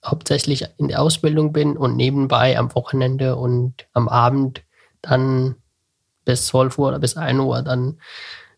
hauptsächlich 0.06 0.66
in 0.78 0.88
der 0.88 1.02
Ausbildung 1.02 1.52
bin 1.52 1.76
und 1.76 1.96
nebenbei 1.96 2.58
am 2.58 2.74
Wochenende 2.76 3.36
und 3.36 3.88
am 3.94 4.08
Abend 4.08 4.64
dann 5.02 5.56
bis 6.26 6.48
12 6.48 6.78
Uhr 6.78 6.90
oder 6.90 7.00
bis 7.00 7.18
1 7.18 7.40
Uhr 7.40 7.62
dann 7.62 8.00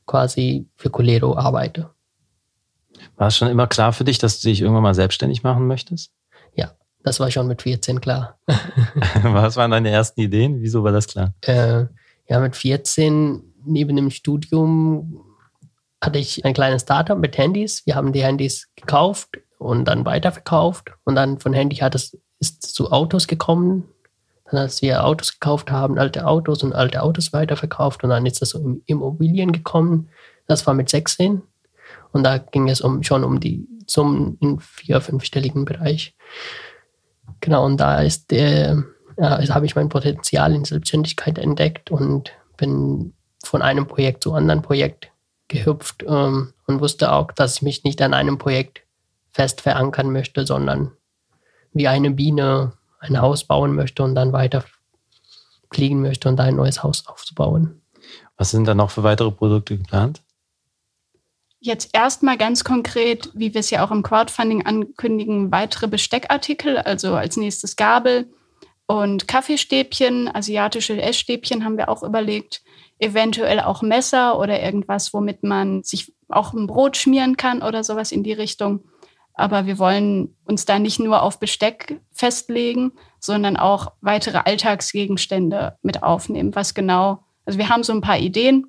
quasi 0.05 0.67
für 0.75 0.89
Colero 0.89 1.37
arbeite. 1.37 1.89
War 3.15 3.27
es 3.27 3.37
schon 3.37 3.47
immer 3.47 3.67
klar 3.67 3.93
für 3.93 4.03
dich, 4.03 4.17
dass 4.17 4.41
du 4.41 4.49
dich 4.49 4.61
irgendwann 4.61 4.83
mal 4.83 4.95
selbstständig 4.95 5.43
machen 5.43 5.67
möchtest? 5.67 6.11
Ja, 6.55 6.71
das 7.03 7.19
war 7.19 7.31
schon 7.31 7.47
mit 7.47 7.61
14 7.61 8.01
klar. 8.01 8.39
Was 9.23 9.55
waren 9.55 9.71
deine 9.71 9.89
ersten 9.89 10.21
Ideen? 10.21 10.61
Wieso 10.61 10.83
war 10.83 10.91
das 10.91 11.07
klar? 11.07 11.33
Äh, 11.41 11.85
ja, 12.27 12.39
mit 12.39 12.55
14 12.55 13.41
neben 13.65 13.95
dem 13.95 14.09
Studium 14.09 15.28
hatte 16.01 16.19
ich 16.19 16.45
ein 16.45 16.53
kleines 16.53 16.83
Startup 16.83 17.17
mit 17.17 17.37
Handys. 17.37 17.85
Wir 17.85 17.95
haben 17.95 18.13
die 18.13 18.23
Handys 18.23 18.69
gekauft 18.75 19.29
und 19.57 19.85
dann 19.85 20.05
weiterverkauft. 20.05 20.91
Und 21.03 21.15
dann 21.15 21.39
von 21.39 21.53
Handy 21.53 21.77
hat 21.77 21.95
es 21.95 22.17
ist 22.39 22.73
zu 22.73 22.91
Autos 22.91 23.27
gekommen. 23.27 23.83
Dann, 24.45 24.61
als 24.61 24.81
wir 24.81 25.05
Autos 25.05 25.33
gekauft 25.33 25.71
haben, 25.71 25.99
alte 25.99 26.25
Autos 26.25 26.63
und 26.63 26.73
alte 26.73 27.03
Autos 27.03 27.33
weiterverkauft. 27.33 28.03
Und 28.03 28.09
dann 28.09 28.25
ist 28.25 28.43
so 28.43 28.59
in 28.59 28.81
Immobilien 28.85 29.51
gekommen. 29.51 30.09
Das 30.47 30.65
war 30.65 30.73
mit 30.73 30.89
16. 30.89 31.41
Und 32.11 32.23
da 32.23 32.37
ging 32.37 32.69
es 32.69 32.81
um, 32.81 33.03
schon 33.03 33.23
um 33.23 33.39
die 33.39 33.67
Summen 33.87 34.37
im 34.39 34.59
vier-, 34.59 35.01
fünfstelligen 35.01 35.65
Bereich. 35.65 36.15
Genau, 37.41 37.65
und 37.65 37.77
da 37.77 38.01
ist 38.01 38.31
der, 38.31 38.83
ja, 39.17 39.47
habe 39.49 39.65
ich 39.65 39.75
mein 39.75 39.89
Potenzial 39.89 40.53
in 40.53 40.65
Selbstständigkeit 40.65 41.37
entdeckt 41.37 41.91
und 41.91 42.31
bin 42.57 43.13
von 43.43 43.61
einem 43.61 43.87
Projekt 43.87 44.23
zu 44.23 44.33
anderen 44.33 44.61
Projekt 44.61 45.08
gehüpft 45.49 46.03
ähm, 46.07 46.53
und 46.67 46.79
wusste 46.79 47.11
auch, 47.11 47.31
dass 47.33 47.57
ich 47.57 47.61
mich 47.61 47.83
nicht 47.83 48.01
an 48.01 48.13
einem 48.13 48.37
Projekt 48.37 48.83
fest 49.31 49.61
verankern 49.61 50.11
möchte, 50.11 50.45
sondern 50.45 50.91
wie 51.73 51.87
eine 51.87 52.11
Biene 52.11 52.73
ein 52.99 53.19
Haus 53.19 53.43
bauen 53.43 53.75
möchte 53.75 54.03
und 54.03 54.15
dann 54.15 54.31
weiter 54.33 54.63
fliegen 55.71 56.01
möchte 56.01 56.29
und 56.29 56.37
da 56.37 56.43
ein 56.43 56.55
neues 56.55 56.83
Haus 56.83 57.05
aufzubauen. 57.07 57.81
Was 58.37 58.51
sind 58.51 58.65
da 58.65 58.73
noch 58.73 58.91
für 58.91 59.03
weitere 59.03 59.31
Produkte 59.31 59.77
geplant? 59.77 60.21
Jetzt 61.61 61.89
erstmal 61.93 62.37
ganz 62.37 62.63
konkret, 62.63 63.29
wie 63.33 63.53
wir 63.53 63.59
es 63.59 63.69
ja 63.69 63.85
auch 63.85 63.91
im 63.91 64.01
Crowdfunding 64.01 64.65
ankündigen, 64.65 65.51
weitere 65.51 65.87
Besteckartikel, 65.87 66.77
also 66.77 67.15
als 67.15 67.35
nächstes 67.35 67.75
Gabel 67.75 68.29
und 68.87 69.27
Kaffeestäbchen, 69.27 70.33
asiatische 70.33 71.01
Essstäbchen 71.01 71.65
haben 71.65 71.77
wir 71.77 71.89
auch 71.89 72.01
überlegt 72.01 72.63
eventuell 72.99 73.61
auch 73.61 73.81
Messer 73.81 74.37
oder 74.37 74.61
irgendwas, 74.61 75.13
womit 75.13 75.43
man 75.43 75.83
sich 75.83 76.13
auch 76.27 76.53
ein 76.53 76.67
Brot 76.67 76.97
schmieren 76.97 77.37
kann 77.37 77.63
oder 77.63 77.83
sowas 77.83 78.11
in 78.11 78.23
die 78.23 78.33
Richtung. 78.33 78.83
Aber 79.33 79.65
wir 79.65 79.79
wollen 79.79 80.35
uns 80.43 80.65
da 80.65 80.79
nicht 80.79 80.99
nur 80.99 81.23
auf 81.23 81.39
Besteck 81.39 82.01
festlegen, 82.11 82.91
sondern 83.19 83.55
auch 83.55 83.93
weitere 84.01 84.39
Alltagsgegenstände 84.39 85.77
mit 85.81 86.03
aufnehmen. 86.03 86.53
Was 86.55 86.73
genau, 86.73 87.23
also 87.45 87.57
wir 87.57 87.69
haben 87.69 87.83
so 87.83 87.93
ein 87.93 88.01
paar 88.01 88.17
Ideen, 88.17 88.67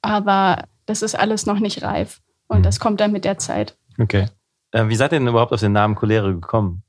aber 0.00 0.64
das 0.86 1.02
ist 1.02 1.14
alles 1.14 1.44
noch 1.44 1.58
nicht 1.58 1.82
reif. 1.82 2.22
Und 2.48 2.60
mhm. 2.60 2.62
das 2.62 2.80
kommt 2.80 3.00
dann 3.00 3.12
mit 3.12 3.24
der 3.24 3.38
Zeit. 3.38 3.76
Okay. 3.98 4.28
Äh, 4.70 4.88
wie 4.88 4.96
seid 4.96 5.12
ihr 5.12 5.18
denn 5.18 5.28
überhaupt 5.28 5.52
auf 5.52 5.60
den 5.60 5.72
Namen 5.72 5.94
Cholere 5.96 6.32
gekommen? 6.32 6.83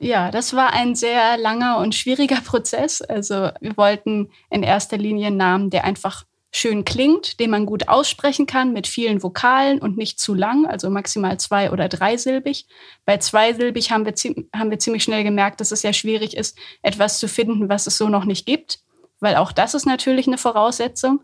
Ja, 0.00 0.30
das 0.30 0.54
war 0.54 0.72
ein 0.72 0.94
sehr 0.94 1.36
langer 1.36 1.78
und 1.78 1.94
schwieriger 1.94 2.40
Prozess. 2.44 3.02
Also 3.02 3.50
wir 3.60 3.76
wollten 3.76 4.30
in 4.50 4.62
erster 4.62 4.96
Linie 4.96 5.28
einen 5.28 5.36
Namen, 5.36 5.70
der 5.70 5.84
einfach 5.84 6.24
schön 6.50 6.84
klingt, 6.84 7.40
den 7.40 7.50
man 7.50 7.66
gut 7.66 7.88
aussprechen 7.88 8.46
kann 8.46 8.72
mit 8.72 8.86
vielen 8.86 9.22
Vokalen 9.22 9.80
und 9.80 9.98
nicht 9.98 10.18
zu 10.18 10.34
lang, 10.34 10.66
also 10.66 10.88
maximal 10.88 11.38
zwei- 11.38 11.70
oder 11.70 11.88
dreisilbig. 11.88 12.66
Bei 13.04 13.18
zweisilbig 13.18 13.90
haben 13.90 14.06
wir, 14.06 14.14
haben 14.56 14.70
wir 14.70 14.78
ziemlich 14.78 15.02
schnell 15.02 15.24
gemerkt, 15.24 15.60
dass 15.60 15.72
es 15.72 15.82
ja 15.82 15.92
schwierig 15.92 16.36
ist, 16.36 16.58
etwas 16.82 17.18
zu 17.18 17.28
finden, 17.28 17.68
was 17.68 17.86
es 17.86 17.98
so 17.98 18.08
noch 18.08 18.24
nicht 18.24 18.46
gibt, 18.46 18.80
weil 19.20 19.36
auch 19.36 19.52
das 19.52 19.74
ist 19.74 19.84
natürlich 19.84 20.26
eine 20.26 20.38
Voraussetzung. 20.38 21.20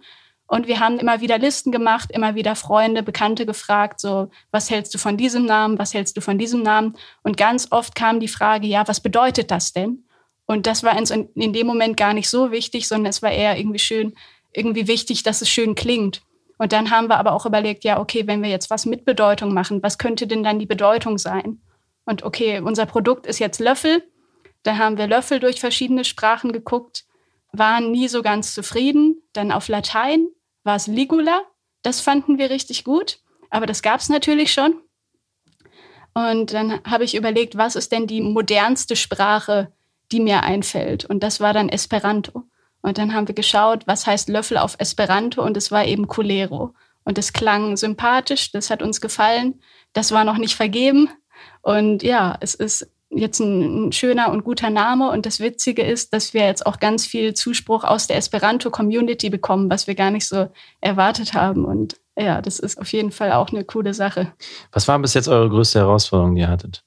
Und 0.47 0.67
wir 0.67 0.79
haben 0.79 0.99
immer 0.99 1.21
wieder 1.21 1.39
Listen 1.39 1.73
gemacht, 1.73 2.11
immer 2.13 2.35
wieder 2.35 2.55
Freunde, 2.55 3.03
Bekannte 3.03 3.47
gefragt, 3.47 4.01
so, 4.01 4.31
was 4.51 4.71
hältst 4.71 4.95
du 4.95 4.99
von 4.99 5.17
diesem 5.17 5.47
Namen, 5.47 5.79
was 5.79 5.95
hältst 5.95 6.17
du 6.17 6.21
von 6.21 6.39
diesem 6.39 6.63
Namen? 6.63 6.97
Und 7.23 7.37
ganz 7.37 7.69
oft 7.71 7.95
kam 7.95 8.21
die 8.21 8.29
Frage, 8.29 8.67
ja, 8.67 8.87
was 8.87 9.01
bedeutet 9.01 9.51
das 9.51 9.73
denn? 9.73 10.05
Und 10.47 10.67
das 10.67 10.83
war 10.83 10.97
uns 10.99 11.11
in 11.11 11.53
dem 11.53 11.67
Moment 11.67 11.97
gar 11.97 12.13
nicht 12.13 12.29
so 12.29 12.51
wichtig, 12.51 12.87
sondern 12.87 13.11
es 13.11 13.23
war 13.23 13.31
eher 13.31 13.57
irgendwie 13.57 13.79
schön, 13.79 14.15
irgendwie 14.53 14.87
wichtig, 14.87 15.23
dass 15.23 15.41
es 15.41 15.49
schön 15.49 15.75
klingt. 15.75 16.23
Und 16.59 16.73
dann 16.73 16.91
haben 16.91 17.09
wir 17.09 17.19
aber 17.19 17.33
auch 17.33 17.47
überlegt, 17.47 17.83
ja, 17.83 17.99
okay, 17.99 18.27
wenn 18.27 18.43
wir 18.43 18.51
jetzt 18.51 18.71
was 18.71 18.85
mit 18.85 19.07
Bedeutung 19.07 19.55
machen, 19.55 19.83
was 19.83 19.99
könnte 19.99 20.27
denn 20.27 20.45
dann 20.45 20.59
die 20.59 20.67
Bedeutung 20.67 21.17
sein? 21.17 21.63
Und 22.05 22.23
okay, 22.23 22.61
unser 22.61 22.85
Produkt 22.85 23.27
ist 23.27 23.39
jetzt 23.39 23.59
Löffel. 23.59 24.05
Da 24.63 24.77
haben 24.77 24.99
wir 24.99 25.07
Löffel 25.07 25.41
durch 25.41 25.61
verschiedene 25.61 26.05
Sprachen 26.05 26.53
geguckt 26.53 27.07
waren 27.59 27.91
nie 27.91 28.09
so 28.09 28.23
ganz 28.23 28.55
zufrieden. 28.55 29.23
Dann 29.33 29.53
auf 29.53 29.69
Latein 29.69 30.29
war 30.63 30.77
es 30.77 30.87
Ligula. 30.87 31.43
Das 31.83 32.01
fanden 32.01 32.39
wir 32.39 32.51
richtig 32.51 32.85
gut, 32.85 33.19
aber 33.51 33.67
das 33.67 33.83
gab 33.83 34.01
es 34.01 34.09
natürlich 34.09 34.53
schon. 34.53 34.81
Und 36.15 36.53
dann 36.53 36.81
habe 36.85 37.05
ich 37.05 37.15
überlegt, 37.17 37.57
was 37.57 37.77
ist 37.77 37.93
denn 37.93 38.07
die 38.07 38.21
modernste 38.21 38.97
Sprache, 38.97 39.73
die 40.13 40.21
mir 40.21 40.45
einfällt? 40.45 41.05
Und 41.05 41.23
das 41.23 41.41
war 41.41 41.53
dann 41.53 41.69
Esperanto. 41.69 42.45
Und 42.83 42.99
dann 42.99 43.15
haben 43.15 43.29
wir 43.29 43.35
geschaut, 43.35 43.87
was 43.87 44.07
heißt 44.07 44.29
Löffel 44.29 44.59
auf 44.59 44.77
Esperanto? 44.79 45.43
Und 45.43 45.57
es 45.57 45.71
war 45.71 45.85
eben 45.85 46.07
Culero. 46.07 46.75
Und 47.05 47.19
es 47.19 47.33
klang 47.33 47.77
sympathisch, 47.77 48.53
das 48.53 48.71
hat 48.71 48.83
uns 48.83 49.01
gefallen. 49.01 49.61
Das 49.93 50.13
war 50.13 50.25
noch 50.25 50.39
nicht 50.39 50.55
vergeben. 50.55 51.11
Und 51.63 52.03
ja, 52.03 52.37
es 52.41 52.55
ist 52.55 52.91
jetzt 53.17 53.41
ein, 53.41 53.87
ein, 53.87 53.93
schöner 53.93 54.31
und 54.31 54.45
guter 54.45 54.71
Name. 54.71 55.11
Und 55.11 55.27
das 55.27 55.41
Witzige 55.41 55.83
ist, 55.83 56.13
dass 56.13 56.35
wir 56.35 56.45
jetzt 56.45 56.67
auch 56.67 56.79
ganz 56.79 57.07
viel 57.07 57.35
Zuspruch 57.35 57.85
aus 57.85 58.07
der 58.07 58.17
Esperanto-Community 58.17 59.31
bekommen, 59.31 59.71
was 59.71 59.87
wir 59.87 59.95
gar 59.95 60.11
nicht 60.11 60.27
so 60.27 60.49
erwartet 60.81 61.35
haben. 61.35 61.65
Und 61.65 61.97
ja, 62.17 62.43
das 62.43 62.59
ist 62.59 62.79
auf 62.79 62.93
jeden 62.93 63.11
Fall 63.11 63.33
auch 63.33 63.51
eine 63.51 63.65
coole 63.65 63.95
Sache. 63.95 64.33
Was 64.73 64.89
war 64.89 64.99
bis 64.99 65.15
jetzt 65.15 65.29
eure 65.29 65.49
größte 65.49 65.81
Herausforderung, 65.81 66.35
die 66.35 66.43
ihr 66.43 66.49
hattet? 66.49 66.85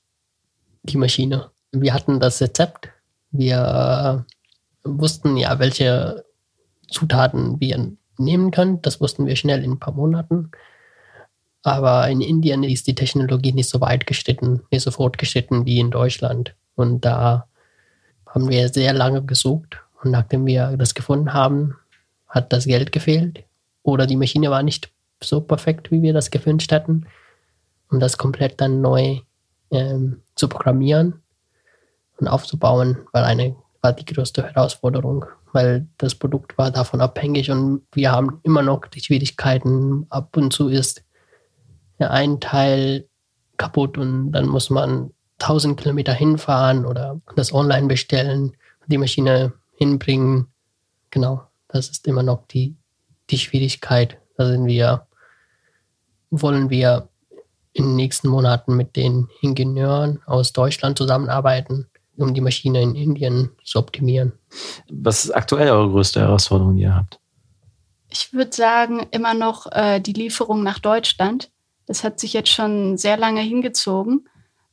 Die 0.84 0.98
Maschine. 0.98 1.52
Wir 1.72 1.94
hatten 1.94 2.20
das 2.20 2.42
Rezept. 2.42 2.90
Wir 3.32 4.26
äh, 4.26 4.90
wussten 4.90 5.38
ja, 5.38 5.60
welche 5.60 6.26
Zutaten 6.90 7.60
wir 7.60 7.92
nehmen 8.18 8.52
können. 8.52 8.82
Das 8.82 9.02
wussten 9.02 9.26
wir 9.26 9.36
schnell 9.36 9.64
in 9.64 9.72
ein 9.72 9.80
paar 9.80 9.94
Monaten. 9.94 10.52
Aber 11.68 12.08
in 12.08 12.22
Indien 12.22 12.64
ist 12.64 12.88
die 12.88 12.96
Technologie 12.96 13.52
nicht 13.52 13.68
so 13.68 13.82
weit 13.82 14.08
geschritten, 14.08 14.62
nicht 14.72 14.84
so 14.84 14.90
fortgeschritten 14.90 15.66
wie 15.66 15.80
in 15.80 15.92
Deutschland. 15.92 16.56
Und 16.76 17.04
da 17.04 17.46
haben 18.26 18.48
wir 18.48 18.70
sehr 18.70 18.94
lange 18.94 19.22
gesucht. 19.22 19.78
Und 20.02 20.12
nachdem 20.12 20.46
wir 20.46 20.78
das 20.78 20.96
gefunden 20.96 21.34
haben, 21.34 21.76
hat 22.30 22.54
das 22.54 22.64
Geld 22.64 22.94
gefehlt. 22.94 23.44
Oder 23.84 24.08
die 24.08 24.16
Maschine 24.16 24.50
war 24.50 24.64
nicht 24.64 24.90
so 25.22 25.42
perfekt, 25.42 25.92
wie 25.92 26.02
wir 26.02 26.14
das 26.14 26.32
gewünscht 26.32 26.72
hatten. 26.72 27.06
Um 27.92 28.00
das 28.00 28.18
komplett 28.18 28.62
dann 28.62 28.80
neu 28.80 29.18
ähm, 29.70 30.22
zu 30.36 30.48
programmieren 30.48 31.22
und 32.18 32.30
aufzubauen, 32.30 33.00
war 33.12 33.26
eine 33.26 33.58
war 33.82 33.92
die 33.92 34.06
größte 34.06 34.44
Herausforderung, 34.44 35.26
weil 35.52 35.86
das 35.98 36.16
Produkt 36.16 36.58
war 36.58 36.72
davon 36.72 37.02
abhängig 37.02 37.52
und 37.52 37.82
wir 37.92 38.12
haben 38.12 38.40
immer 38.44 38.62
noch 38.62 38.88
die 38.88 39.02
Schwierigkeiten. 39.02 40.06
Ab 40.10 40.36
und 40.38 40.52
zu 40.52 40.70
ist 40.70 41.04
ja, 42.00 42.10
ein 42.10 42.40
Teil 42.40 43.08
kaputt 43.58 43.98
und 43.98 44.32
dann 44.32 44.48
muss 44.48 44.70
man 44.70 45.12
1000 45.40 45.80
Kilometer 45.80 46.14
hinfahren 46.14 46.86
oder 46.86 47.20
das 47.36 47.54
online 47.54 47.88
bestellen, 47.88 48.56
die 48.88 48.98
Maschine 48.98 49.54
hinbringen. 49.76 50.48
Genau, 51.10 51.44
das 51.68 51.90
ist 51.90 52.08
immer 52.08 52.24
noch 52.24 52.48
die, 52.48 52.76
die 53.30 53.38
Schwierigkeit. 53.38 54.18
Da 54.38 54.48
sind 54.48 54.66
wir, 54.66 55.08
wollen 56.30 56.70
wir 56.70 57.10
in 57.74 57.86
den 57.86 57.96
nächsten 57.96 58.28
Monaten 58.28 58.76
mit 58.76 58.96
den 58.96 59.30
Ingenieuren 59.42 60.22
aus 60.26 60.52
Deutschland 60.52 60.98
zusammenarbeiten, 60.98 61.88
um 62.18 62.34
die 62.34 62.42
Maschine 62.42 62.82
in 62.82 62.96
Indien 62.96 63.52
zu 63.64 63.78
optimieren. 63.78 64.34
Was 64.90 65.26
ist 65.26 65.32
aktuell 65.32 65.70
eure 65.70 65.90
größte 65.90 66.20
Herausforderung, 66.22 66.76
die 66.76 66.84
ihr 66.84 66.96
habt? 66.96 67.20
Ich 68.10 68.34
würde 68.34 68.56
sagen, 68.56 69.06
immer 69.12 69.34
noch 69.34 69.68
äh, 69.72 70.00
die 70.00 70.14
Lieferung 70.14 70.64
nach 70.64 70.80
Deutschland. 70.80 71.52
Das 71.88 72.04
hat 72.04 72.20
sich 72.20 72.34
jetzt 72.34 72.50
schon 72.50 72.98
sehr 72.98 73.18
lange 73.18 73.42
hingezogen. 73.42 74.28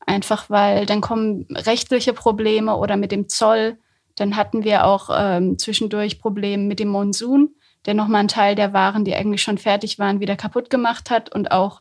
Einfach 0.06 0.50
weil 0.50 0.84
dann 0.84 1.00
kommen 1.00 1.46
rechtliche 1.50 2.12
Probleme 2.12 2.76
oder 2.76 2.96
mit 2.96 3.10
dem 3.10 3.28
Zoll. 3.28 3.78
Dann 4.16 4.36
hatten 4.36 4.64
wir 4.64 4.84
auch 4.84 5.08
ähm, 5.12 5.58
zwischendurch 5.58 6.18
Probleme 6.18 6.64
mit 6.64 6.78
dem 6.78 6.88
Monsun, 6.88 7.54
der 7.86 7.94
nochmal 7.94 8.20
einen 8.20 8.28
Teil 8.28 8.54
der 8.54 8.72
Waren, 8.72 9.04
die 9.04 9.14
eigentlich 9.14 9.42
schon 9.42 9.58
fertig 9.58 9.98
waren, 9.98 10.20
wieder 10.20 10.36
kaputt 10.36 10.68
gemacht 10.68 11.10
hat 11.10 11.34
und 11.34 11.50
auch 11.50 11.80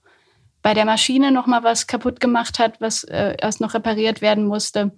bei 0.61 0.73
der 0.73 0.85
Maschine 0.85 1.31
nochmal 1.31 1.63
was 1.63 1.87
kaputt 1.87 2.21
gemacht 2.21 2.57
hat, 2.57 2.79
was 2.79 3.03
äh, 3.03 3.35
erst 3.39 3.59
noch 3.59 3.73
repariert 3.73 4.21
werden 4.21 4.45
musste. 4.45 4.91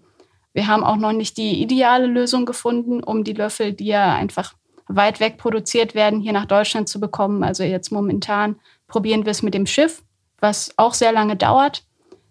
Wir 0.54 0.68
haben 0.68 0.84
auch 0.84 0.96
noch 0.96 1.12
nicht 1.12 1.38
die 1.38 1.62
ideale 1.62 2.06
Lösung 2.06 2.46
gefunden, 2.46 3.04
um 3.04 3.24
die 3.24 3.34
Löffel, 3.34 3.74
die 3.74 3.88
ja 3.88 4.14
einfach 4.14 4.54
weit 4.88 5.20
weg 5.20 5.38
produziert 5.38 5.96
werden, 5.96 6.22
hier 6.22 6.32
nach 6.32 6.46
Deutschland 6.46 6.88
zu 6.88 7.00
bekommen. 7.00 7.44
Also 7.44 7.64
jetzt 7.64 7.92
momentan 7.92 8.56
probieren 8.88 9.26
wir 9.26 9.32
es 9.32 9.42
mit 9.42 9.56
dem 9.56 9.66
Schiff, 9.66 10.04
was 10.40 10.74
auch 10.78 10.94
sehr 10.94 11.12
lange 11.12 11.36
dauert. 11.36 11.84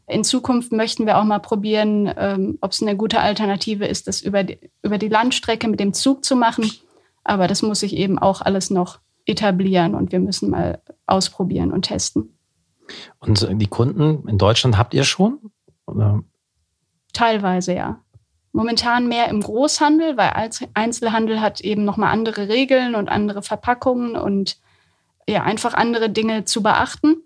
In 0.07 0.25
Zukunft 0.25 0.73
möchten 0.73 1.07
wir 1.07 1.19
auch 1.19 1.25
mal 1.25 1.39
probieren, 1.39 2.13
ähm, 2.17 2.59
ob 2.61 2.73
es 2.73 2.83
eine 2.83 2.97
gute 2.97 3.21
Alternative 3.21 3.87
ist, 3.87 4.07
das 4.07 4.21
über 4.21 4.45
die, 4.45 4.59
über 4.83 4.99
die 4.99 5.09
Landstrecke 5.09 5.67
mit 5.69 5.81
dem 5.81 5.95
Zug 5.95 6.25
zu 6.25 6.37
machen. 6.37 6.71
Aber 7.25 7.49
das 7.49 7.63
muss 7.63 7.81
sich 7.81 7.97
eben 7.97 8.19
auch 8.19 8.43
alles 8.43 8.71
noch 8.71 8.99
etablieren 9.25 9.95
und 9.95 10.13
wir 10.13 10.21
müssen 10.21 10.51
mal 10.51 10.83
ausprobieren 11.07 11.73
und 11.73 11.83
testen. 11.83 12.37
Und 13.19 13.47
die 13.51 13.67
Kunden 13.67 14.29
in 14.29 14.37
Deutschland 14.37 14.77
habt 14.77 14.93
ihr 14.93 15.05
schon? 15.05 15.39
Oder? 15.87 16.23
Teilweise 17.15 17.75
ja. 17.75 18.01
Momentan 18.53 19.09
mehr 19.09 19.29
im 19.29 19.41
Großhandel, 19.41 20.17
weil 20.17 20.51
Einzelhandel 20.75 21.41
hat 21.41 21.61
eben 21.63 21.85
nochmal 21.85 22.13
andere 22.13 22.49
Regeln 22.49 22.95
und 22.95 23.09
andere 23.09 23.43
Verpackungen 23.43 24.17
und 24.17 24.59
ja, 25.27 25.43
einfach 25.43 25.75
andere 25.75 26.11
Dinge 26.11 26.45
zu 26.45 26.63
beachten. 26.63 27.17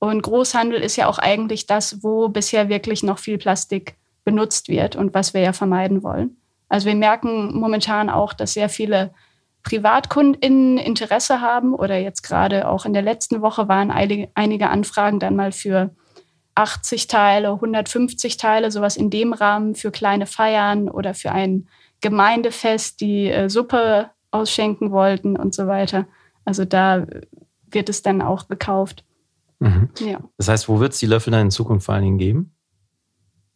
Und 0.00 0.22
Großhandel 0.22 0.80
ist 0.80 0.96
ja 0.96 1.06
auch 1.06 1.18
eigentlich 1.18 1.66
das, 1.66 2.02
wo 2.02 2.28
bisher 2.28 2.68
wirklich 2.68 3.02
noch 3.02 3.18
viel 3.18 3.38
Plastik 3.38 3.96
benutzt 4.24 4.68
wird 4.68 4.96
und 4.96 5.14
was 5.14 5.34
wir 5.34 5.42
ja 5.42 5.52
vermeiden 5.52 6.02
wollen. 6.02 6.36
Also 6.68 6.88
wir 6.88 6.94
merken 6.94 7.54
momentan 7.54 8.10
auch, 8.10 8.32
dass 8.32 8.54
sehr 8.54 8.68
viele 8.68 9.12
PrivatkundInnen 9.62 10.78
Interesse 10.78 11.42
haben 11.42 11.74
oder 11.74 11.98
jetzt 11.98 12.22
gerade 12.22 12.66
auch 12.66 12.86
in 12.86 12.94
der 12.94 13.02
letzten 13.02 13.42
Woche 13.42 13.68
waren 13.68 13.90
einige 13.90 14.70
Anfragen 14.70 15.20
dann 15.20 15.36
mal 15.36 15.52
für 15.52 15.90
80 16.54 17.06
Teile, 17.06 17.52
150 17.52 18.38
Teile, 18.38 18.70
sowas 18.70 18.96
in 18.96 19.10
dem 19.10 19.34
Rahmen 19.34 19.74
für 19.74 19.90
kleine 19.90 20.26
Feiern 20.26 20.88
oder 20.88 21.12
für 21.12 21.32
ein 21.32 21.68
Gemeindefest, 22.00 23.00
die 23.02 23.28
äh, 23.28 23.50
Suppe 23.50 24.10
ausschenken 24.30 24.90
wollten 24.92 25.36
und 25.36 25.54
so 25.54 25.66
weiter. 25.66 26.06
Also 26.46 26.64
da 26.64 27.06
wird 27.70 27.88
es 27.90 28.02
dann 28.02 28.22
auch 28.22 28.48
gekauft. 28.48 29.04
Mhm. 29.60 29.90
Ja. 30.00 30.20
Das 30.36 30.48
heißt, 30.48 30.68
wo 30.68 30.80
wird 30.80 30.92
es 30.92 30.98
die 30.98 31.06
Löffel 31.06 31.30
dann 31.30 31.42
in 31.42 31.50
Zukunft 31.50 31.86
vor 31.86 31.94
allen 31.94 32.04
Dingen 32.04 32.18
geben? 32.18 32.54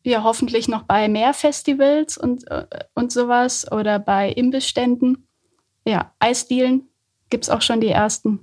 Ja, 0.04 0.22
hoffentlich 0.22 0.68
noch 0.68 0.82
bei 0.82 1.08
mehr 1.08 1.32
Festivals 1.32 2.18
und, 2.18 2.48
äh, 2.50 2.66
und 2.94 3.10
sowas 3.10 3.70
oder 3.72 3.98
bei 3.98 4.30
Imbissständen. 4.30 5.26
Ja, 5.86 6.12
Eisdielen 6.18 6.88
gibt 7.30 7.44
es 7.44 7.50
auch 7.50 7.62
schon 7.62 7.80
die 7.80 7.88
ersten, 7.88 8.40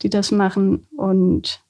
die 0.00 0.08
das 0.08 0.30
machen. 0.30 0.86
Und 0.96 1.60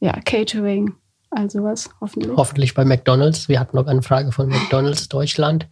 ja, 0.00 0.18
Catering, 0.24 0.94
also 1.30 1.62
was, 1.62 1.90
hoffentlich. 2.00 2.34
Hoffentlich 2.34 2.74
bei 2.74 2.86
McDonalds. 2.86 3.48
Wir 3.48 3.60
hatten 3.60 3.76
noch 3.76 3.86
eine 3.86 4.02
Frage 4.02 4.32
von 4.32 4.48
McDonalds 4.48 5.08
Deutschland. 5.10 5.68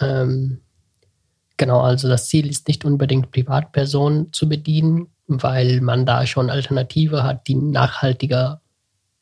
Ähm, 0.00 0.60
genau, 1.56 1.80
also 1.80 2.08
das 2.08 2.28
Ziel 2.28 2.48
ist 2.48 2.68
nicht 2.68 2.84
unbedingt 2.84 3.32
Privatpersonen 3.32 4.32
zu 4.32 4.48
bedienen, 4.48 5.08
weil 5.26 5.80
man 5.80 6.06
da 6.06 6.26
schon 6.26 6.50
Alternative 6.50 7.22
hat, 7.24 7.46
die 7.48 7.54
nachhaltiger 7.54 8.60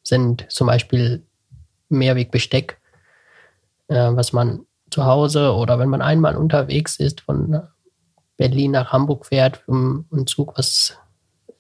sind. 0.03 0.47
Zum 0.51 0.67
Beispiel 0.67 1.23
Mehrwegbesteck, 1.89 2.79
äh, 3.89 4.11
was 4.13 4.33
man 4.33 4.67
zu 4.91 5.05
Hause 5.05 5.55
oder 5.55 5.79
wenn 5.79 5.89
man 5.89 6.03
einmal 6.03 6.37
unterwegs 6.37 6.97
ist, 6.97 7.23
von 7.23 7.63
Berlin 8.37 8.73
nach 8.73 8.93
Hamburg 8.93 9.27
fährt 9.27 9.63
um, 9.67 10.07
und 10.11 10.29
Zug 10.29 10.57
was 10.57 10.97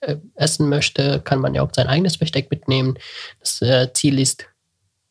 äh, 0.01 0.17
essen 0.35 0.69
möchte, 0.69 1.21
kann 1.21 1.41
man 1.41 1.55
ja 1.55 1.63
auch 1.63 1.71
sein 1.73 1.87
eigenes 1.87 2.19
Besteck 2.19 2.51
mitnehmen. 2.51 2.99
Das 3.41 3.63
äh, 3.63 3.93
Ziel 3.93 4.19
ist 4.19 4.47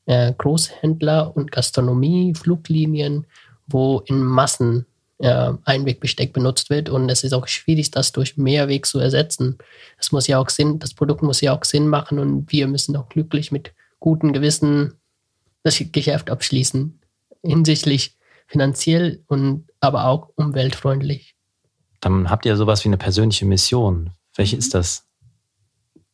äh, 0.06 0.34
Großhändler 0.38 1.36
und 1.36 1.52
Gastronomie, 1.52 2.34
Fluglinien, 2.36 3.26
wo 3.68 4.00
in 4.06 4.22
Massen 4.24 4.86
äh, 5.24 5.54
Einwegbesteck 5.64 6.34
benutzt 6.34 6.70
wird 6.70 6.90
und 6.90 7.10
es 7.10 7.24
ist 7.24 7.32
auch 7.32 7.48
schwierig, 7.48 7.92
das 7.92 8.12
durch 8.12 8.36
Mehrweg 8.36 8.86
zu 8.86 9.00
ersetzen. 9.00 9.58
Das 9.98 10.12
muss 10.12 10.28
ja 10.28 10.38
auch 10.38 10.50
Sinn, 10.50 10.80
das 10.80 10.94
Produkt 10.94 11.24
muss 11.24 11.40
ja 11.40 11.58
auch 11.58 11.64
Sinn 11.64 11.88
machen 11.88 12.20
und 12.20 12.52
wir 12.52 12.68
müssen 12.68 12.98
auch 12.98 13.08
glücklich 13.08 13.50
mit 13.50 13.74
gutem 14.02 14.34
Gewissen 14.34 14.96
das 15.64 15.82
Geschäft 15.94 16.30
abschließen, 16.30 17.00
hinsichtlich 17.42 18.18
finanziell 18.48 19.24
und 19.28 19.66
aber 19.80 20.08
auch 20.08 20.30
umweltfreundlich. 20.36 21.36
Dann 22.02 22.30
habt 22.30 22.46
ihr 22.46 22.58
sowas 22.58 22.84
wie 22.84 22.90
eine 22.90 22.98
persönliche 22.98 23.46
Mission. 23.46 24.10
Welche 24.36 24.58
ist 24.58 24.74
das? 24.74 25.08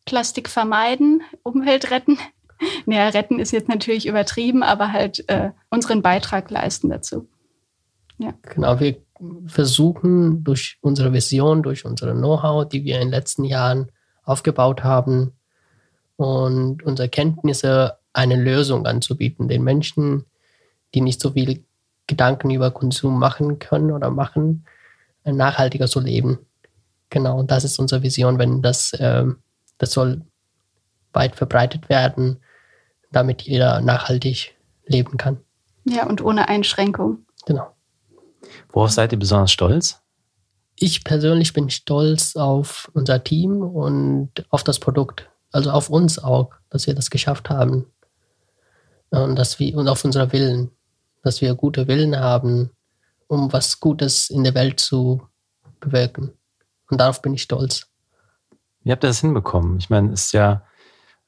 Plastik 0.05 0.49
vermeiden, 0.49 1.23
Umwelt 1.43 1.89
retten. 1.91 2.17
Naja, 2.85 3.07
retten 3.07 3.39
ist 3.39 3.53
jetzt 3.53 3.69
natürlich 3.69 4.05
übertrieben, 4.05 4.63
aber 4.63 4.91
halt 4.91 5.23
äh, 5.29 5.51
unseren 5.69 6.01
Beitrag 6.01 6.51
leisten 6.51 6.89
dazu. 6.89 7.29
Ja. 8.19 8.33
Genau, 8.43 8.79
wir 8.79 8.97
versuchen 9.47 10.43
durch 10.43 10.77
unsere 10.81 11.11
Vision, 11.13 11.63
durch 11.63 11.85
unsere 11.85 12.13
Know-how, 12.13 12.67
die 12.67 12.83
wir 12.83 12.95
in 12.95 13.01
den 13.01 13.09
letzten 13.09 13.43
Jahren 13.45 13.91
aufgebaut 14.23 14.83
haben 14.83 15.33
und 16.17 16.83
unsere 16.83 17.09
Kenntnisse 17.09 17.97
eine 18.13 18.35
Lösung 18.35 18.85
anzubieten, 18.85 19.47
den 19.47 19.63
Menschen, 19.63 20.25
die 20.93 21.01
nicht 21.01 21.21
so 21.21 21.31
viel 21.31 21.63
Gedanken 22.07 22.49
über 22.49 22.71
Konsum 22.71 23.17
machen 23.19 23.59
können 23.59 23.91
oder 23.91 24.09
machen, 24.09 24.65
nachhaltiger 25.23 25.87
zu 25.87 25.99
leben. 25.99 26.39
Genau, 27.09 27.39
und 27.39 27.51
das 27.51 27.63
ist 27.63 27.79
unsere 27.79 28.03
Vision, 28.03 28.37
wenn 28.37 28.61
das, 28.61 28.93
äh, 28.93 29.25
das 29.77 29.91
soll 29.91 30.21
weit 31.13 31.35
verbreitet 31.35 31.89
werden, 31.89 32.39
damit 33.11 33.43
jeder 33.43 33.81
nachhaltig 33.81 34.55
leben 34.85 35.17
kann. 35.17 35.39
Ja, 35.85 36.05
und 36.05 36.21
ohne 36.21 36.49
Einschränkung. 36.49 37.25
Genau. 37.45 37.71
Worauf 38.71 38.91
seid 38.91 39.11
ihr 39.11 39.19
besonders 39.19 39.51
stolz? 39.51 40.01
Ich 40.75 41.03
persönlich 41.03 41.53
bin 41.53 41.69
stolz 41.69 42.35
auf 42.35 42.89
unser 42.93 43.23
Team 43.23 43.61
und 43.61 44.31
auf 44.49 44.63
das 44.63 44.79
Produkt. 44.79 45.29
Also 45.51 45.71
auf 45.71 45.89
uns 45.89 46.19
auch, 46.19 46.51
dass 46.69 46.87
wir 46.87 46.95
das 46.95 47.09
geschafft 47.09 47.49
haben. 47.49 47.87
Und, 49.09 49.35
dass 49.35 49.59
wir, 49.59 49.75
und 49.75 49.87
auf 49.87 50.05
unser 50.05 50.31
Willen, 50.31 50.71
dass 51.23 51.41
wir 51.41 51.55
gute 51.55 51.87
Willen 51.87 52.17
haben, 52.17 52.69
um 53.27 53.51
was 53.51 53.79
Gutes 53.79 54.29
in 54.29 54.43
der 54.43 54.55
Welt 54.55 54.79
zu 54.79 55.21
bewirken. 55.79 56.31
Und 56.89 56.99
darauf 56.99 57.21
bin 57.21 57.33
ich 57.33 57.41
stolz. 57.41 57.87
Wie 58.83 58.91
habt 58.91 59.03
ihr 59.03 59.07
das 59.07 59.21
hinbekommen? 59.21 59.77
Ich 59.77 59.89
meine, 59.89 60.13
es 60.13 60.25
ist 60.25 60.31
ja, 60.31 60.63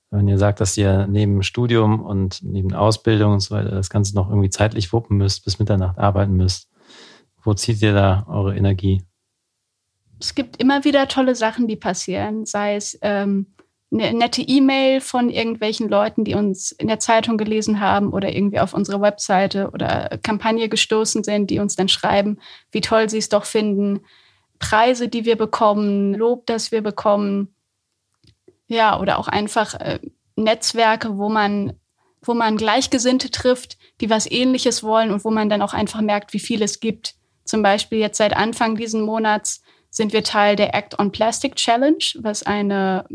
wenn 0.10 0.28
ihr 0.28 0.38
sagt, 0.38 0.62
dass 0.62 0.78
ihr 0.78 1.08
neben 1.08 1.43
Studium 1.43 2.02
und 2.02 2.41
neben 2.41 2.74
Ausbildung 2.74 3.34
und 3.34 3.39
so 3.41 3.56
weiter 3.56 3.71
das 3.71 3.89
Ganze 3.89 4.15
noch 4.15 4.30
irgendwie 4.30 4.50
zeitlich 4.50 4.93
wuppen 4.93 5.17
müsst, 5.17 5.43
bis 5.43 5.60
Mitternacht 5.60 5.97
arbeiten 5.97 6.34
müsst, 6.34 6.70
wo 7.43 7.54
zieht 7.54 7.82
ihr 7.82 7.93
da 7.93 8.25
eure 8.27 8.56
Energie? 8.56 9.04
Es 10.19 10.36
gibt 10.36 10.58
immer 10.58 10.84
wieder 10.84 11.08
tolle 11.08 11.36
Sachen, 11.36 11.67
die 11.67 11.75
passieren, 11.75 12.45
sei 12.45 12.75
es 12.75 12.97
ähm, 13.01 13.47
eine 13.91 14.13
nette 14.13 14.41
E-Mail 14.41 15.01
von 15.01 15.30
irgendwelchen 15.30 15.89
Leuten, 15.89 16.23
die 16.23 16.36
uns 16.36 16.71
in 16.71 16.88
der 16.88 16.99
Zeitung 16.99 17.38
gelesen 17.38 17.82
haben 17.82 18.13
oder 18.13 18.34
irgendwie 18.34 18.60
auf 18.60 18.73
unsere 18.73 19.01
Webseite 19.01 19.71
oder 19.71 20.17
Kampagne 20.23 20.69
gestoßen 20.69 21.23
sind, 21.23 21.49
die 21.49 21.60
uns 21.60 21.75
dann 21.75 21.89
schreiben, 21.89 22.39
wie 22.71 22.82
toll 22.82 23.10
sie 23.10 23.17
es 23.17 23.30
doch 23.30 23.45
finden, 23.45 24.01
Preise, 24.60 25.10
die 25.10 25.25
wir 25.25 25.36
bekommen, 25.36 26.13
Lob, 26.13 26.45
das 26.45 26.71
wir 26.71 26.82
bekommen. 26.82 27.54
Ja, 28.67 28.99
oder 28.99 29.19
auch 29.19 29.27
einfach 29.27 29.73
äh, 29.73 29.99
Netzwerke, 30.38 31.17
wo 31.17 31.27
man, 31.27 31.73
wo 32.21 32.34
man 32.34 32.56
Gleichgesinnte 32.56 33.32
trifft, 33.32 33.77
die 33.99 34.10
was 34.10 34.30
ähnliches 34.30 34.84
wollen 34.84 35.12
und 35.12 35.25
wo 35.25 35.32
man 35.32 35.49
dann 35.49 35.62
auch 35.62 35.73
einfach 35.73 35.99
merkt, 35.99 36.32
wie 36.34 36.39
viel 36.39 36.62
es 36.62 36.80
gibt. 36.80 37.15
Zum 37.43 37.62
Beispiel 37.63 37.99
jetzt 37.99 38.17
seit 38.17 38.36
Anfang 38.36 38.75
diesen 38.75 39.01
Monats 39.01 39.62
sind 39.89 40.13
wir 40.13 40.23
Teil 40.23 40.56
der 40.56 40.73
Act 40.73 40.99
on 40.99 41.12
Plastic 41.12 41.56
Challenge, 41.56 42.04
was 42.19 42.43
eine 42.43 43.06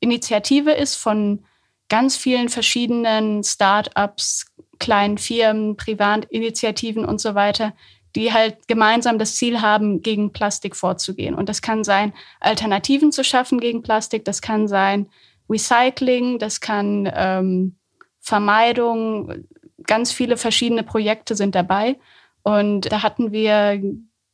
Initiative 0.00 0.72
ist 0.72 0.96
von 0.96 1.44
ganz 1.88 2.16
vielen 2.16 2.48
verschiedenen 2.48 3.42
Start-ups, 3.42 4.46
kleinen 4.78 5.18
Firmen, 5.18 5.76
Privatinitiativen 5.76 7.04
und 7.04 7.20
so 7.20 7.34
weiter, 7.34 7.74
die 8.14 8.32
halt 8.32 8.68
gemeinsam 8.68 9.18
das 9.18 9.36
Ziel 9.36 9.60
haben, 9.60 10.02
gegen 10.02 10.32
Plastik 10.32 10.76
vorzugehen. 10.76 11.34
Und 11.34 11.48
das 11.48 11.62
kann 11.62 11.84
sein, 11.84 12.12
Alternativen 12.40 13.12
zu 13.12 13.22
schaffen 13.22 13.60
gegen 13.60 13.82
Plastik, 13.82 14.24
das 14.24 14.42
kann 14.42 14.68
sein 14.68 15.08
Recycling, 15.48 16.38
das 16.38 16.60
kann 16.60 17.10
ähm, 17.14 17.76
Vermeidung, 18.20 19.44
ganz 19.86 20.12
viele 20.12 20.36
verschiedene 20.36 20.82
Projekte 20.82 21.34
sind 21.34 21.54
dabei. 21.54 21.98
Und 22.42 22.92
da 22.92 23.02
hatten 23.02 23.32
wir 23.32 23.80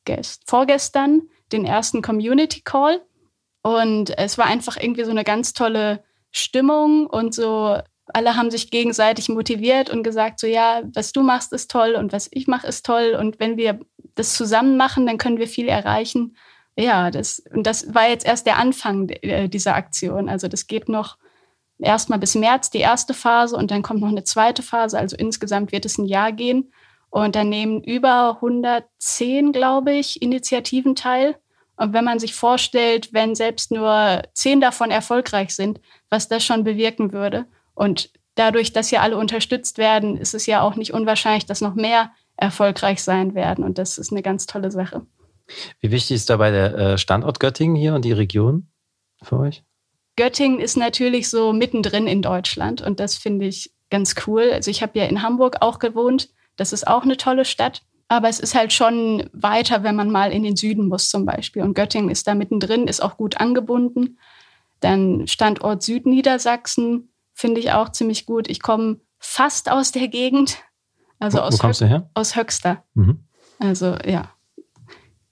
gest 0.04 0.42
vorgestern 0.46 1.22
den 1.52 1.64
ersten 1.64 2.02
Community 2.02 2.60
Call. 2.62 3.02
Und 3.62 4.16
es 4.18 4.38
war 4.38 4.46
einfach 4.46 4.76
irgendwie 4.76 5.04
so 5.04 5.10
eine 5.10 5.24
ganz 5.24 5.52
tolle 5.54 6.04
Stimmung 6.30 7.06
und 7.06 7.34
so 7.34 7.78
alle 8.12 8.36
haben 8.36 8.50
sich 8.50 8.70
gegenseitig 8.70 9.28
motiviert 9.28 9.88
und 9.88 10.02
gesagt, 10.02 10.38
so 10.38 10.46
ja, 10.46 10.82
was 10.94 11.12
du 11.12 11.22
machst, 11.22 11.52
ist 11.52 11.70
toll 11.70 11.94
und 11.94 12.12
was 12.12 12.28
ich 12.30 12.46
mache, 12.46 12.66
ist 12.66 12.84
toll. 12.84 13.16
Und 13.18 13.40
wenn 13.40 13.56
wir 13.56 13.80
das 14.14 14.34
zusammen 14.34 14.76
machen, 14.76 15.06
dann 15.06 15.18
können 15.18 15.38
wir 15.38 15.48
viel 15.48 15.68
erreichen. 15.68 16.36
Ja, 16.76 17.10
das, 17.10 17.42
und 17.52 17.66
das 17.66 17.94
war 17.94 18.08
jetzt 18.08 18.26
erst 18.26 18.46
der 18.46 18.58
Anfang 18.58 19.08
äh, 19.08 19.48
dieser 19.48 19.74
Aktion. 19.74 20.28
Also 20.28 20.48
das 20.48 20.66
geht 20.66 20.88
noch 20.88 21.16
erstmal 21.78 22.18
bis 22.18 22.34
März 22.34 22.70
die 22.70 22.78
erste 22.78 23.14
Phase 23.14 23.56
und 23.56 23.70
dann 23.70 23.82
kommt 23.82 24.00
noch 24.00 24.08
eine 24.08 24.24
zweite 24.24 24.62
Phase. 24.62 24.98
Also 24.98 25.16
insgesamt 25.16 25.72
wird 25.72 25.86
es 25.86 25.98
ein 25.98 26.06
Jahr 26.06 26.32
gehen. 26.32 26.72
Und 27.14 27.36
dann 27.36 27.48
nehmen 27.48 27.80
über 27.80 28.38
110, 28.42 29.52
glaube 29.52 29.92
ich, 29.92 30.20
Initiativen 30.20 30.96
teil. 30.96 31.36
Und 31.76 31.92
wenn 31.92 32.04
man 32.04 32.18
sich 32.18 32.34
vorstellt, 32.34 33.12
wenn 33.12 33.36
selbst 33.36 33.70
nur 33.70 34.22
zehn 34.32 34.60
davon 34.60 34.90
erfolgreich 34.90 35.54
sind, 35.54 35.80
was 36.10 36.26
das 36.26 36.44
schon 36.44 36.64
bewirken 36.64 37.12
würde. 37.12 37.46
Und 37.74 38.10
dadurch, 38.34 38.72
dass 38.72 38.90
ja 38.90 39.00
alle 39.00 39.16
unterstützt 39.16 39.78
werden, 39.78 40.16
ist 40.16 40.34
es 40.34 40.46
ja 40.46 40.62
auch 40.62 40.74
nicht 40.74 40.92
unwahrscheinlich, 40.92 41.46
dass 41.46 41.60
noch 41.60 41.76
mehr 41.76 42.10
erfolgreich 42.36 43.00
sein 43.00 43.36
werden. 43.36 43.62
Und 43.62 43.78
das 43.78 43.96
ist 43.96 44.10
eine 44.10 44.22
ganz 44.22 44.46
tolle 44.46 44.72
Sache. 44.72 45.06
Wie 45.78 45.92
wichtig 45.92 46.16
ist 46.16 46.30
dabei 46.30 46.50
der 46.50 46.74
äh, 46.74 46.98
Standort 46.98 47.38
Göttingen 47.38 47.76
hier 47.76 47.94
und 47.94 48.04
die 48.04 48.10
Region 48.10 48.66
für 49.22 49.38
euch? 49.38 49.62
Göttingen 50.16 50.58
ist 50.58 50.76
natürlich 50.76 51.30
so 51.30 51.52
mittendrin 51.52 52.08
in 52.08 52.22
Deutschland 52.22 52.82
und 52.82 52.98
das 52.98 53.14
finde 53.14 53.46
ich 53.46 53.72
ganz 53.88 54.16
cool. 54.26 54.50
Also 54.52 54.72
ich 54.72 54.82
habe 54.82 54.98
ja 54.98 55.04
in 55.04 55.22
Hamburg 55.22 55.58
auch 55.60 55.78
gewohnt. 55.78 56.30
Das 56.56 56.72
ist 56.72 56.86
auch 56.86 57.02
eine 57.02 57.16
tolle 57.16 57.44
Stadt. 57.44 57.82
Aber 58.08 58.28
es 58.28 58.38
ist 58.38 58.54
halt 58.54 58.72
schon 58.72 59.28
weiter, 59.32 59.82
wenn 59.82 59.96
man 59.96 60.10
mal 60.10 60.30
in 60.30 60.42
den 60.42 60.56
Süden 60.56 60.88
muss 60.88 61.08
zum 61.08 61.24
Beispiel. 61.24 61.62
Und 61.62 61.74
Göttingen 61.74 62.10
ist 62.10 62.26
da 62.26 62.34
mittendrin, 62.34 62.86
ist 62.86 63.02
auch 63.02 63.16
gut 63.16 63.38
angebunden. 63.38 64.18
Dann 64.80 65.26
Standort 65.26 65.82
Südniedersachsen 65.82 67.08
finde 67.32 67.60
ich 67.60 67.72
auch 67.72 67.90
ziemlich 67.90 68.26
gut. 68.26 68.48
Ich 68.48 68.60
komme 68.60 69.00
fast 69.18 69.70
aus 69.70 69.90
der 69.90 70.08
Gegend. 70.08 70.58
Also 71.18 71.38
wo, 71.38 71.42
aus, 71.42 71.54
wo 71.54 71.58
kommst 71.58 71.80
du 71.80 71.86
her? 71.86 72.10
aus 72.14 72.36
Höxter. 72.36 72.84
Mhm. 72.94 73.24
Also 73.58 73.96
ja. 74.06 74.30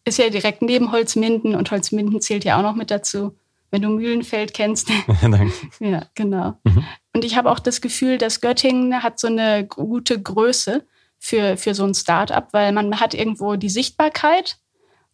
Ist 0.04 0.18
ja 0.18 0.30
direkt 0.30 0.62
neben 0.62 0.90
Holzminden 0.90 1.54
und 1.54 1.70
Holzminden 1.70 2.20
zählt 2.20 2.44
ja 2.44 2.58
auch 2.58 2.62
noch 2.62 2.74
mit 2.74 2.90
dazu, 2.90 3.36
wenn 3.70 3.82
du 3.82 3.90
Mühlenfeld 3.90 4.54
kennst. 4.54 4.90
Danke. 5.20 5.52
ja, 5.78 6.06
genau. 6.14 6.58
Mhm. 6.64 6.84
Und 7.14 7.24
ich 7.24 7.36
habe 7.36 7.50
auch 7.50 7.60
das 7.60 7.80
Gefühl, 7.80 8.18
dass 8.18 8.40
Göttingen 8.40 9.02
hat 9.02 9.20
so 9.20 9.28
eine 9.28 9.66
gute 9.66 10.20
Größe 10.20 10.86
für, 11.22 11.56
für 11.56 11.72
so 11.72 11.84
ein 11.84 11.94
Start-up, 11.94 12.52
weil 12.52 12.72
man 12.72 12.98
hat 12.98 13.14
irgendwo 13.14 13.54
die 13.54 13.68
Sichtbarkeit 13.68 14.58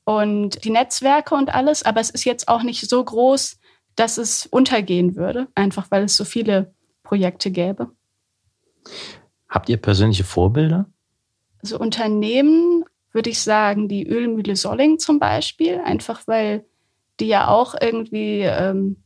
und 0.04 0.64
die 0.64 0.70
Netzwerke 0.70 1.34
und 1.34 1.54
alles, 1.54 1.82
aber 1.82 2.00
es 2.00 2.08
ist 2.08 2.24
jetzt 2.24 2.48
auch 2.48 2.62
nicht 2.62 2.88
so 2.88 3.04
groß, 3.04 3.58
dass 3.94 4.16
es 4.16 4.46
untergehen 4.46 5.16
würde, 5.16 5.48
einfach 5.54 5.90
weil 5.90 6.04
es 6.04 6.16
so 6.16 6.24
viele 6.24 6.72
Projekte 7.02 7.50
gäbe. 7.50 7.90
Habt 9.50 9.68
ihr 9.68 9.76
persönliche 9.76 10.24
Vorbilder? 10.24 10.86
Also 11.62 11.78
Unternehmen 11.78 12.84
würde 13.12 13.28
ich 13.28 13.42
sagen, 13.42 13.86
die 13.86 14.06
Ölmühle 14.06 14.56
Solling 14.56 14.98
zum 14.98 15.18
Beispiel, 15.18 15.78
einfach 15.78 16.22
weil 16.26 16.64
die 17.20 17.26
ja 17.26 17.48
auch 17.48 17.74
irgendwie, 17.78 18.40
ähm, 18.44 18.96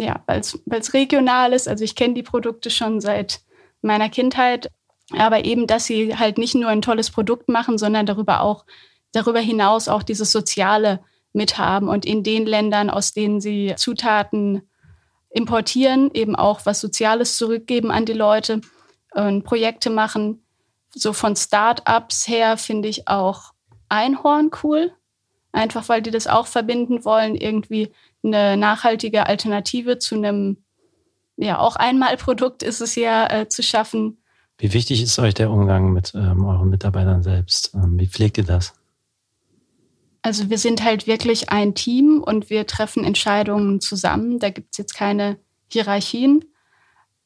ja, 0.00 0.24
weil 0.26 0.40
es 0.40 0.94
regional 0.94 1.52
ist. 1.52 1.68
Also 1.68 1.84
ich 1.84 1.94
kenne 1.94 2.14
die 2.14 2.24
Produkte 2.24 2.70
schon 2.70 3.00
seit 3.00 3.40
meiner 3.82 4.08
Kindheit, 4.08 4.68
aber 5.10 5.44
eben, 5.44 5.66
dass 5.66 5.84
sie 5.84 6.16
halt 6.16 6.38
nicht 6.38 6.54
nur 6.54 6.68
ein 6.68 6.82
tolles 6.82 7.10
Produkt 7.10 7.48
machen, 7.48 7.78
sondern 7.78 8.06
darüber 8.06 8.40
auch, 8.42 8.64
darüber 9.12 9.40
hinaus 9.40 9.88
auch 9.88 10.02
dieses 10.02 10.32
soziale 10.32 11.00
mithaben 11.32 11.88
und 11.88 12.04
in 12.04 12.22
den 12.22 12.46
Ländern, 12.46 12.90
aus 12.90 13.12
denen 13.12 13.40
sie 13.40 13.74
Zutaten 13.76 14.62
importieren, 15.30 16.10
eben 16.12 16.36
auch 16.36 16.60
was 16.64 16.80
Soziales 16.80 17.36
zurückgeben 17.36 17.90
an 17.90 18.04
die 18.04 18.12
Leute 18.12 18.60
und 19.12 19.44
Projekte 19.44 19.90
machen. 19.90 20.44
So 20.94 21.12
von 21.12 21.36
Start-ups 21.36 22.28
her 22.28 22.58
finde 22.58 22.88
ich 22.88 23.08
auch 23.08 23.52
Einhorn 23.88 24.50
cool, 24.62 24.92
einfach 25.52 25.88
weil 25.88 26.02
die 26.02 26.10
das 26.10 26.26
auch 26.26 26.46
verbinden 26.46 27.04
wollen, 27.04 27.34
irgendwie 27.34 27.92
eine 28.22 28.56
nachhaltige 28.56 29.26
Alternative 29.26 29.98
zu 29.98 30.14
einem, 30.14 30.58
ja, 31.36 31.58
auch 31.58 31.76
Einmalprodukt 31.76 32.62
ist 32.62 32.80
es 32.80 32.94
ja 32.94 33.26
äh, 33.26 33.48
zu 33.48 33.62
schaffen. 33.62 34.21
Wie 34.62 34.72
wichtig 34.74 35.02
ist 35.02 35.18
euch 35.18 35.34
der 35.34 35.50
Umgang 35.50 35.92
mit 35.92 36.14
ähm, 36.14 36.44
euren 36.44 36.70
Mitarbeitern 36.70 37.24
selbst? 37.24 37.74
Ähm, 37.74 37.98
wie 37.98 38.06
pflegt 38.06 38.38
ihr 38.38 38.44
das? 38.44 38.74
Also 40.22 40.50
wir 40.50 40.58
sind 40.58 40.84
halt 40.84 41.08
wirklich 41.08 41.50
ein 41.50 41.74
Team 41.74 42.22
und 42.24 42.48
wir 42.48 42.64
treffen 42.68 43.02
Entscheidungen 43.02 43.80
zusammen. 43.80 44.38
Da 44.38 44.50
gibt 44.50 44.68
es 44.70 44.78
jetzt 44.78 44.94
keine 44.94 45.36
Hierarchien. 45.66 46.44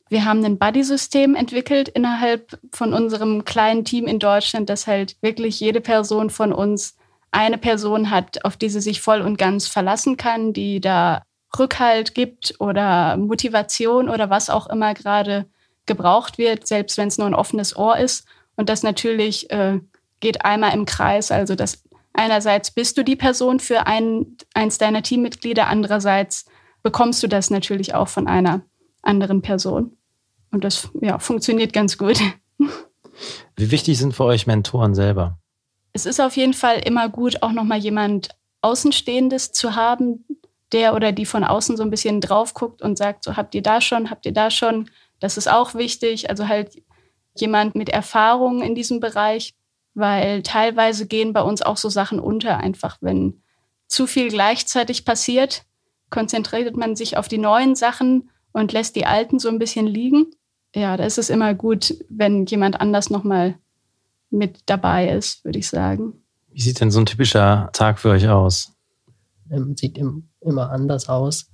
Wir 0.09 0.25
haben 0.25 0.42
ein 0.46 0.57
Buddy-System 0.57 1.35
entwickelt 1.35 1.90
innerhalb 1.90 2.59
von 2.72 2.94
unserem 2.94 3.44
kleinen 3.44 3.85
Team 3.85 4.07
in 4.07 4.18
Deutschland, 4.18 4.70
dass 4.70 4.87
halt 4.87 5.18
wirklich 5.20 5.61
jede 5.61 5.83
Person 5.83 6.31
von 6.31 6.55
uns 6.55 6.96
eine 7.33 7.59
Person 7.59 8.11
hat, 8.11 8.46
auf 8.46 8.57
die 8.57 8.70
sie 8.70 8.81
sich 8.81 9.03
voll 9.03 9.20
und 9.20 9.37
ganz 9.37 9.68
verlassen 9.68 10.16
kann, 10.16 10.55
die 10.55 10.81
da 10.81 11.22
Rückhalt 11.59 12.14
gibt 12.14 12.55
oder 12.61 13.18
Motivation 13.18 14.09
oder 14.09 14.31
was 14.31 14.49
auch 14.49 14.68
immer 14.68 14.94
gerade 14.94 15.44
gebraucht 15.87 16.38
wird, 16.38 16.66
selbst 16.66 16.99
wenn 16.99 17.09
es 17.09 17.18
nur 17.18 17.27
ein 17.27 17.35
offenes 17.35 17.77
Ohr 17.77 17.96
ist. 17.96 18.27
Und 18.57 18.68
das 18.68 18.83
natürlich 18.83 19.51
äh, 19.51 19.81
geht 20.20 20.44
einmal 20.44 20.72
im 20.75 20.87
Kreis, 20.87 21.31
also 21.31 21.55
dass 21.55 21.83
Einerseits 22.16 22.70
bist 22.70 22.96
du 22.96 23.05
die 23.05 23.14
Person 23.14 23.61
für 23.61 23.87
ein, 23.87 24.38
eins 24.55 24.79
deiner 24.79 25.03
Teammitglieder, 25.03 25.66
andererseits 25.66 26.46
bekommst 26.83 27.22
du 27.22 27.27
das 27.27 27.51
natürlich 27.51 27.94
auch 27.94 28.09
von 28.09 28.27
einer 28.27 28.62
anderen 29.03 29.42
Person. 29.42 29.96
Und 30.51 30.64
das 30.64 30.88
ja, 31.03 31.18
funktioniert 31.18 31.75
ganz 31.75 31.99
gut. 31.99 32.18
Wie 33.57 33.70
wichtig 33.70 33.99
sind 33.99 34.14
für 34.14 34.25
euch 34.25 34.46
Mentoren 34.46 34.94
selber? 34.94 35.38
Es 35.92 36.07
ist 36.07 36.20
auf 36.20 36.37
jeden 36.37 36.55
Fall 36.55 36.79
immer 36.79 37.11
gut, 37.11 37.42
auch 37.42 37.53
nochmal 37.53 37.79
jemand 37.79 38.31
Außenstehendes 38.62 39.53
zu 39.53 39.75
haben, 39.75 40.25
der 40.72 40.94
oder 40.94 41.12
die 41.12 41.27
von 41.27 41.44
außen 41.44 41.77
so 41.77 41.83
ein 41.83 41.90
bisschen 41.90 42.22
drauf 42.22 42.55
guckt 42.55 42.81
und 42.81 42.96
sagt, 42.96 43.25
so 43.25 43.37
habt 43.37 43.55
ihr 43.55 43.62
da 43.62 43.83
schon, 43.83 44.11
habt 44.11 44.25
ihr 44.25 44.33
da 44.33 44.51
schon. 44.51 44.88
Das 45.21 45.37
ist 45.37 45.49
auch 45.51 45.75
wichtig. 45.75 46.31
Also 46.31 46.49
halt 46.49 46.83
jemand 47.37 47.75
mit 47.75 47.89
Erfahrung 47.89 48.63
in 48.63 48.75
diesem 48.75 49.01
Bereich 49.01 49.55
weil 49.97 50.43
teilweise 50.43 51.07
gehen 51.07 51.33
bei 51.33 51.41
uns 51.41 51.63
auch 51.63 51.79
so 51.79 51.89
Sachen 51.89 52.21
unter, 52.21 52.59
einfach 52.59 52.99
wenn 53.01 53.41
zu 53.89 54.07
viel 54.07 54.29
gleichzeitig 54.29 55.07
passiert, 55.07 55.65
konzentriert 56.11 56.77
man 56.77 56.97
sich 56.97 57.17
auf 57.17 57.29
die 57.29 57.39
neuen 57.39 57.75
Sachen 57.75 58.29
und 58.53 58.73
lässt 58.73 58.95
die 58.95 59.07
alten 59.07 59.39
so 59.39 59.49
ein 59.49 59.59
bisschen 59.59 59.87
liegen. 59.87 60.27
Ja, 60.75 60.99
da 60.99 61.05
ist 61.05 61.17
es 61.17 61.31
immer 61.31 61.55
gut, 61.55 61.95
wenn 62.11 62.45
jemand 62.45 62.79
anders 62.79 63.09
nochmal 63.09 63.59
mit 64.29 64.61
dabei 64.67 65.09
ist, 65.09 65.43
würde 65.45 65.59
ich 65.59 65.69
sagen. 65.69 66.13
Wie 66.49 66.61
sieht 66.61 66.81
denn 66.81 66.91
so 66.91 67.01
ein 67.01 67.07
typischer 67.07 67.71
Tag 67.73 67.99
für 67.99 68.11
euch 68.11 68.29
aus? 68.29 68.73
Ähm, 69.51 69.77
sieht 69.77 69.99
immer 70.41 70.71
anders 70.71 71.09
aus 71.09 71.51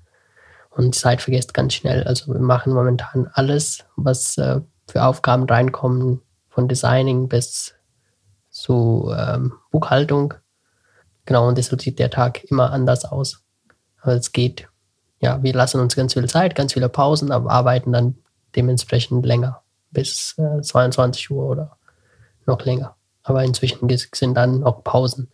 und 0.75 0.95
die 0.95 0.99
Zeit 0.99 1.21
vergisst 1.21 1.55
ganz 1.55 1.75
schnell. 1.75 2.05
Also 2.05 2.33
wir 2.33 2.41
machen 2.41 2.73
momentan 2.73 3.29
alles, 3.35 3.85
was 3.97 4.39
äh, 4.39 4.61
für 4.89 5.05
Aufgaben 5.05 5.45
reinkommen, 5.45 6.21
von 6.49 6.69
Designing 6.69 7.29
bis 7.29 7.75
zu 8.51 9.13
ähm, 9.17 9.55
Buchhaltung. 9.71 10.35
Genau, 11.25 11.49
und 11.49 11.57
deshalb 11.57 11.81
sieht 11.81 11.99
der 11.99 12.11
Tag 12.11 12.45
immer 12.45 12.73
anders 12.73 13.05
aus. 13.05 13.43
Aber 14.01 14.15
es 14.15 14.33
geht, 14.33 14.69
ja, 15.21 15.43
wir 15.43 15.55
lassen 15.55 15.81
uns 15.81 15.95
ganz 15.97 16.15
viel 16.15 16.29
Zeit, 16.29 16.55
ganz 16.55 16.73
viele 16.73 16.89
Pausen, 16.89 17.33
aber 17.33 17.51
arbeiten 17.51 17.93
dann 17.93 18.17
dementsprechend 18.57 19.25
länger, 19.25 19.63
bis 19.91 20.37
äh, 20.39 20.61
22 20.61 21.31
Uhr 21.31 21.49
oder 21.49 21.77
noch 22.47 22.65
länger. 22.65 22.97
Aber 23.23 23.45
inzwischen 23.45 23.89
sind 24.15 24.35
dann 24.35 24.65
auch 24.65 24.83
Pausen. 24.83 25.31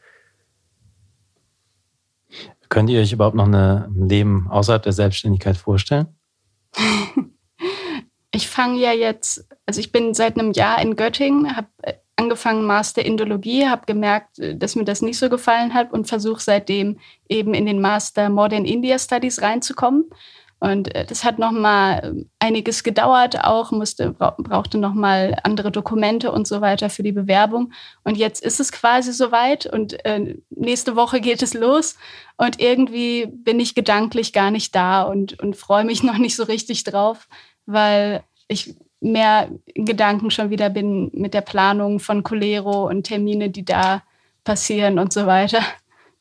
Könnt 2.69 2.91
ihr 2.91 3.01
euch 3.01 3.13
überhaupt 3.13 3.37
noch 3.37 3.47
ein 3.47 4.09
Leben 4.09 4.49
außerhalb 4.51 4.83
der 4.83 4.93
Selbstständigkeit 4.93 5.57
vorstellen? 5.57 6.09
ich 8.31 8.49
fange 8.49 8.79
ja 8.79 8.93
jetzt, 8.93 9.47
also 9.67 9.81
ich 9.81 9.93
bin 9.93 10.15
seit 10.15 10.39
einem 10.39 10.53
Jahr 10.53 10.81
in 10.81 10.97
Göttingen, 10.97 11.57
habe 11.57 11.69
angefangen 12.19 12.65
Master 12.65 13.05
Indologie, 13.05 13.67
habe 13.67 13.87
gemerkt, 13.87 14.39
äh, 14.39 14.57
dass 14.57 14.77
mir 14.77 14.85
das 14.85 15.03
nicht 15.03 15.19
so 15.19 15.29
gefallen 15.31 15.73
hat 15.73 15.93
und 15.93 16.09
versuche 16.09 16.43
seitdem 16.43 16.99
eben 17.29 17.55
in 17.55 17.67
den 17.67 17.81
Master 17.81 18.29
Modern 18.29 18.65
India 18.65 18.99
Studies 18.99 19.41
reinzukommen, 19.41 20.05
Und 20.61 20.95
äh, 20.95 21.05
das 21.05 21.25
hat 21.25 21.39
nochmal 21.39 22.01
ähm, 22.03 22.31
einiges 22.41 22.83
gedauert, 22.83 23.45
auch 23.45 23.71
musste, 23.71 24.13
brauchte 24.13 24.79
nochmal 24.79 25.37
andere 25.45 25.71
Dokumente 25.71 26.33
und 26.33 26.49
so 26.49 26.61
weiter 26.61 26.91
für 26.91 27.03
die 27.03 27.13
Bewerbung. 27.13 27.73
Und 28.03 28.17
jetzt 28.17 28.43
ist 28.45 28.59
es 28.59 28.73
quasi 28.73 29.13
soweit 29.13 29.67
und 29.67 30.05
äh, 30.05 30.37
nächste 30.51 30.97
Woche 30.97 31.21
geht 31.21 31.43
es 31.43 31.55
los. 31.55 31.97
Und 32.37 32.61
irgendwie 32.61 33.27
bin 33.27 33.61
ich 33.61 33.75
gedanklich 33.75 34.33
gar 34.33 34.51
nicht 34.51 34.75
da 34.75 35.03
und, 35.03 35.41
und 35.41 35.57
freue 35.57 35.85
mich 35.85 36.03
noch 36.03 36.19
nicht 36.19 36.37
so 36.37 36.45
richtig 36.45 36.85
drauf, 36.85 37.29
weil 37.67 38.23
ich 38.49 38.75
mehr 39.01 39.51
Gedanken 39.75 40.31
schon 40.31 40.51
wieder 40.51 40.71
bin 40.71 41.11
mit 41.15 41.35
der 41.35 41.41
Planung 41.43 42.01
von 42.01 42.25
Colero 42.25 42.89
und 42.89 43.05
Termine, 43.05 43.51
die 43.51 43.65
da 43.65 44.03
passieren 44.43 44.99
und 44.99 45.13
so 45.13 45.27
weiter. 45.27 45.61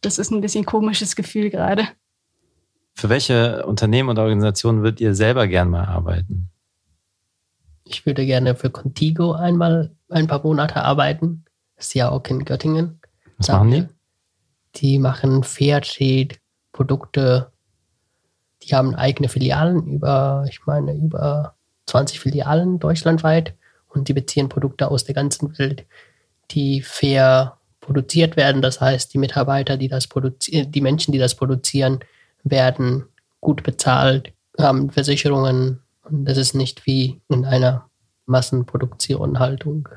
Das 0.02 0.20
ist 0.20 0.32
ein 0.32 0.42
bisschen 0.42 0.66
komisches 0.66 1.16
Gefühl 1.16 1.50
gerade. 1.50 1.88
Für 2.98 3.10
welche 3.10 3.66
Unternehmen 3.68 4.10
und 4.10 4.18
Organisationen 4.18 4.82
würdet 4.82 5.00
ihr 5.02 5.14
selber 5.14 5.46
gern 5.46 5.70
mal 5.70 5.86
arbeiten? 5.86 6.50
Ich 7.84 8.08
würde 8.08 8.26
gerne 8.26 8.56
für 8.56 8.72
Contigo 8.72 9.34
einmal 9.34 9.96
ein 10.10 10.26
paar 10.26 10.42
Monate 10.42 10.82
arbeiten. 10.82 11.46
Das 11.76 11.90
ist 11.90 11.94
ja 11.94 12.10
auch 12.10 12.26
in 12.26 12.44
Göttingen. 12.44 13.00
Was 13.38 13.50
machen 13.50 13.70
die? 13.70 13.86
Die 14.78 14.98
machen 14.98 15.44
Fairtrade-Produkte. 15.44 17.52
Die 18.64 18.74
haben 18.74 18.96
eigene 18.96 19.30
Filialen 19.30 19.86
über, 19.86 20.46
ich 20.50 20.66
meine, 20.66 20.96
über 20.96 21.54
20 21.86 22.20
Filialen 22.20 22.80
deutschlandweit 22.80 23.54
und 23.90 24.08
die 24.08 24.14
beziehen 24.14 24.50
Produkte 24.50 24.90
aus 24.90 25.04
der 25.04 25.14
ganzen 25.14 25.56
Welt, 25.60 25.86
die 26.50 26.82
fair 26.82 27.60
produziert 27.80 28.38
werden. 28.38 28.64
Das 28.64 28.82
heißt, 28.82 29.14
die 29.14 29.20
Mitarbeiter, 29.20 29.78
die 29.78 29.88
das 29.88 30.08
produzieren, 30.08 30.72
die 30.72 30.82
Menschen, 30.82 31.12
die 31.12 31.20
das 31.20 31.36
produzieren, 31.36 32.00
werden 32.44 33.06
gut 33.42 33.64
bezahlt, 33.64 34.34
haben 34.58 34.90
Versicherungen 34.90 35.82
und 36.04 36.26
das 36.26 36.38
ist 36.38 36.54
nicht 36.54 36.86
wie 36.86 37.22
in 37.30 37.46
einer 37.46 37.90
Massenproduktion, 38.26 39.40
Haltung, 39.40 39.90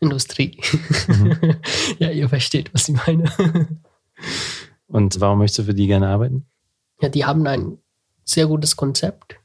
Industrie. 0.00 0.60
Mhm. 1.08 1.56
ja, 1.98 2.10
ihr 2.10 2.28
versteht, 2.28 2.72
was 2.72 2.88
ich 2.88 2.96
meine. 3.06 3.30
und 4.88 5.20
warum 5.20 5.38
möchtest 5.38 5.60
du 5.60 5.62
für 5.64 5.74
die 5.74 5.86
gerne 5.86 6.08
arbeiten? 6.08 6.46
Ja, 7.00 7.08
die 7.08 7.24
haben 7.24 7.46
ein 7.46 7.78
sehr 8.24 8.46
gutes 8.46 8.76
Konzept 8.76 9.36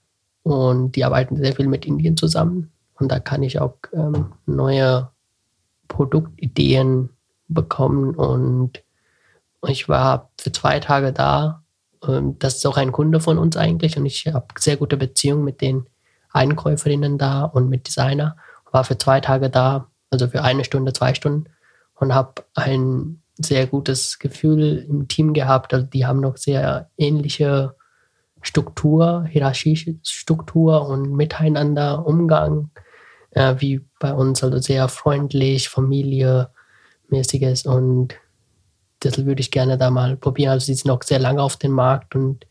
und 0.43 0.95
die 0.95 1.06
arbeiten 1.06 1.38
sehr 1.38 1.56
viel 1.56 1.67
mit 1.67 1.86
Indien 1.86 2.17
zusammen. 2.17 2.71
Und 2.99 3.12
da 3.12 3.19
kann 3.19 3.43
ich 3.43 3.60
auch 3.60 3.77
ähm, 3.93 4.34
neue 4.45 5.10
Produktideen 5.88 7.10
bekommen. 7.47 8.15
Und 8.15 8.84
ich 9.67 9.89
war 9.89 10.32
für 10.39 10.51
zwei 10.51 10.79
Tage 10.79 11.13
da. 11.13 11.62
Ähm, 12.07 12.37
das 12.39 12.55
ist 12.57 12.65
auch 12.65 12.77
ein 12.77 12.91
Kunde 12.91 13.19
von 13.19 13.37
uns 13.37 13.57
eigentlich. 13.57 13.97
Und 13.97 14.05
ich 14.05 14.27
habe 14.27 14.47
sehr 14.57 14.77
gute 14.77 14.97
Beziehungen 14.97 15.43
mit 15.43 15.61
den 15.61 15.87
Einkäuferinnen 16.31 17.17
da 17.17 17.43
und 17.43 17.69
mit 17.69 17.87
Designer. 17.87 18.37
War 18.71 18.83
für 18.83 18.97
zwei 18.97 19.19
Tage 19.19 19.49
da, 19.49 19.89
also 20.09 20.27
für 20.27 20.43
eine 20.43 20.63
Stunde, 20.63 20.93
zwei 20.93 21.13
Stunden. 21.13 21.49
Und 21.95 22.13
habe 22.13 22.43
ein 22.55 23.21
sehr 23.37 23.67
gutes 23.67 24.19
Gefühl 24.19 24.85
im 24.89 25.07
Team 25.07 25.33
gehabt. 25.33 25.73
Also 25.73 25.85
die 25.85 26.05
haben 26.05 26.19
noch 26.19 26.37
sehr 26.37 26.89
ähnliche 26.97 27.75
Struktur, 28.41 29.25
Hierarchiestruktur 29.29 30.87
und 30.87 31.13
Miteinander, 31.13 32.05
Umgang, 32.05 32.69
äh, 33.31 33.55
wie 33.59 33.81
bei 33.99 34.13
uns, 34.13 34.43
also 34.43 34.59
sehr 34.59 34.89
freundlich, 34.89 35.69
familiemäßiges 35.69 37.65
und 37.65 38.15
das 39.05 39.25
würde 39.25 39.41
ich 39.41 39.51
gerne 39.51 39.77
da 39.77 39.89
mal 39.89 40.15
probieren. 40.17 40.51
Also 40.51 40.65
sie 40.65 40.75
sind 40.75 40.87
noch 40.87 41.03
sehr 41.03 41.19
lange 41.19 41.41
auf 41.41 41.57
dem 41.57 41.71
Markt 41.71 42.15
und 42.15 42.45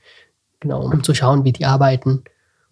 genau, 0.60 0.82
um 0.82 1.02
zu 1.02 1.14
schauen, 1.14 1.44
wie 1.44 1.52
die 1.52 1.64
arbeiten 1.64 2.24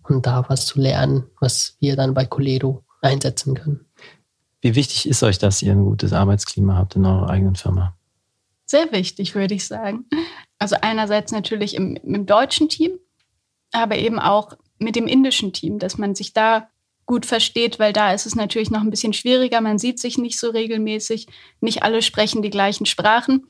und 0.03 0.27
da 0.27 0.45
was 0.49 0.67
zu 0.67 0.81
lernen, 0.81 1.25
was 1.41 1.77
wir 1.81 1.97
dann 1.97 2.15
bei 2.15 2.27
Colero 2.27 2.85
einsetzen 3.03 3.55
können. 3.55 3.87
Wie 4.61 4.75
wichtig 4.75 5.09
ist 5.09 5.23
euch, 5.23 5.39
dass 5.39 5.63
ihr 5.63 5.73
ein 5.73 5.85
gutes 5.85 6.13
Arbeitsklima 6.13 6.77
habt 6.77 6.97
in 6.97 7.07
eurer 7.07 7.31
eigenen 7.31 7.57
Firma? 7.57 7.97
Sehr 8.67 8.93
wichtig, 8.93 9.35
würde 9.35 9.55
ich 9.55 9.67
sagen. 9.67 10.05
Also 10.59 10.77
einerseits 10.81 11.33
natürlich 11.33 11.75
im, 11.75 11.97
im 11.97 12.27
deutschen 12.27 12.69
Team, 12.69 12.93
aber 13.73 13.97
eben 13.97 14.19
auch 14.19 14.55
mit 14.79 14.97
dem 14.97 15.07
indischen 15.07 15.53
Team, 15.53 15.79
dass 15.79 15.99
man 15.99 16.15
sich 16.15 16.33
da 16.33 16.69
gut 17.07 17.27
versteht, 17.27 17.81
weil 17.81 17.93
da 17.93 18.13
ist 18.13 18.27
es 18.27 18.37
natürlich 18.37 18.71
noch 18.71 18.83
ein 18.83 18.91
bisschen 18.91 19.13
schwieriger. 19.13 19.61
Man 19.61 19.79
sieht 19.79 19.99
sich 19.99 20.17
nicht 20.17 20.39
so 20.39 20.51
regelmäßig. 20.51 21.27
Nicht 21.61 21.83
alle 21.83 22.03
sprechen 22.03 22.41
die 22.41 22.51
gleichen 22.51 22.87
Sprachen. 22.87 23.49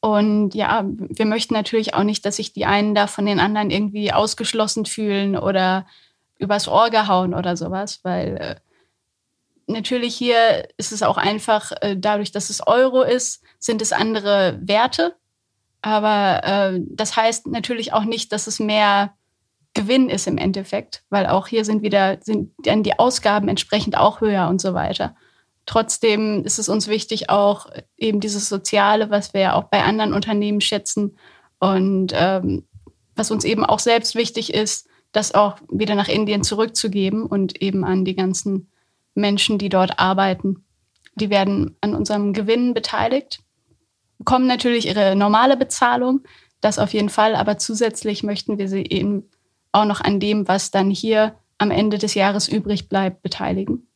Und 0.00 0.54
ja, 0.54 0.84
wir 0.86 1.26
möchten 1.26 1.52
natürlich 1.52 1.94
auch 1.94 2.04
nicht, 2.04 2.24
dass 2.24 2.36
sich 2.36 2.52
die 2.52 2.64
einen 2.64 2.94
da 2.94 3.06
von 3.06 3.26
den 3.26 3.38
anderen 3.38 3.70
irgendwie 3.70 4.12
ausgeschlossen 4.12 4.86
fühlen 4.86 5.36
oder 5.36 5.86
übers 6.38 6.68
Ohr 6.68 6.88
gehauen 6.88 7.34
oder 7.34 7.56
sowas, 7.56 8.00
weil 8.02 8.36
äh, 8.38 8.54
natürlich 9.66 10.14
hier 10.16 10.68
ist 10.78 10.92
es 10.92 11.02
auch 11.02 11.18
einfach, 11.18 11.72
äh, 11.82 11.96
dadurch, 11.98 12.32
dass 12.32 12.48
es 12.48 12.66
Euro 12.66 13.02
ist, 13.02 13.42
sind 13.58 13.82
es 13.82 13.92
andere 13.92 14.58
Werte. 14.62 15.16
Aber 15.82 16.44
äh, 16.44 16.80
das 16.88 17.16
heißt 17.16 17.46
natürlich 17.46 17.92
auch 17.92 18.04
nicht, 18.04 18.32
dass 18.32 18.46
es 18.46 18.58
mehr 18.58 19.14
Gewinn 19.74 20.10
ist 20.10 20.26
im 20.26 20.38
Endeffekt, 20.38 21.04
weil 21.10 21.26
auch 21.26 21.46
hier 21.46 21.64
sind 21.64 21.82
wieder, 21.82 22.18
sind 22.22 22.52
dann 22.58 22.82
die 22.82 22.98
Ausgaben 22.98 23.48
entsprechend 23.48 23.96
auch 23.96 24.20
höher 24.20 24.48
und 24.48 24.60
so 24.60 24.74
weiter. 24.74 25.14
Trotzdem 25.70 26.42
ist 26.42 26.58
es 26.58 26.68
uns 26.68 26.88
wichtig, 26.88 27.30
auch 27.30 27.68
eben 27.96 28.18
dieses 28.18 28.48
Soziale, 28.48 29.08
was 29.08 29.34
wir 29.34 29.40
ja 29.40 29.54
auch 29.54 29.68
bei 29.68 29.84
anderen 29.84 30.12
Unternehmen 30.12 30.60
schätzen 30.60 31.16
und 31.60 32.12
ähm, 32.12 32.64
was 33.14 33.30
uns 33.30 33.44
eben 33.44 33.64
auch 33.64 33.78
selbst 33.78 34.16
wichtig 34.16 34.52
ist, 34.52 34.88
das 35.12 35.32
auch 35.32 35.58
wieder 35.70 35.94
nach 35.94 36.08
Indien 36.08 36.42
zurückzugeben 36.42 37.24
und 37.24 37.62
eben 37.62 37.84
an 37.84 38.04
die 38.04 38.16
ganzen 38.16 38.68
Menschen, 39.14 39.58
die 39.58 39.68
dort 39.68 40.00
arbeiten. 40.00 40.64
Die 41.14 41.30
werden 41.30 41.76
an 41.80 41.94
unserem 41.94 42.32
Gewinn 42.32 42.74
beteiligt, 42.74 43.38
bekommen 44.18 44.48
natürlich 44.48 44.88
ihre 44.88 45.14
normale 45.14 45.56
Bezahlung, 45.56 46.22
das 46.60 46.80
auf 46.80 46.92
jeden 46.94 47.10
Fall, 47.10 47.36
aber 47.36 47.58
zusätzlich 47.58 48.24
möchten 48.24 48.58
wir 48.58 48.68
sie 48.68 48.82
eben 48.82 49.30
auch 49.70 49.84
noch 49.84 50.00
an 50.00 50.18
dem, 50.18 50.48
was 50.48 50.72
dann 50.72 50.90
hier 50.90 51.36
am 51.58 51.70
Ende 51.70 51.98
des 51.98 52.14
Jahres 52.14 52.48
übrig 52.48 52.88
bleibt, 52.88 53.22
beteiligen. 53.22 53.86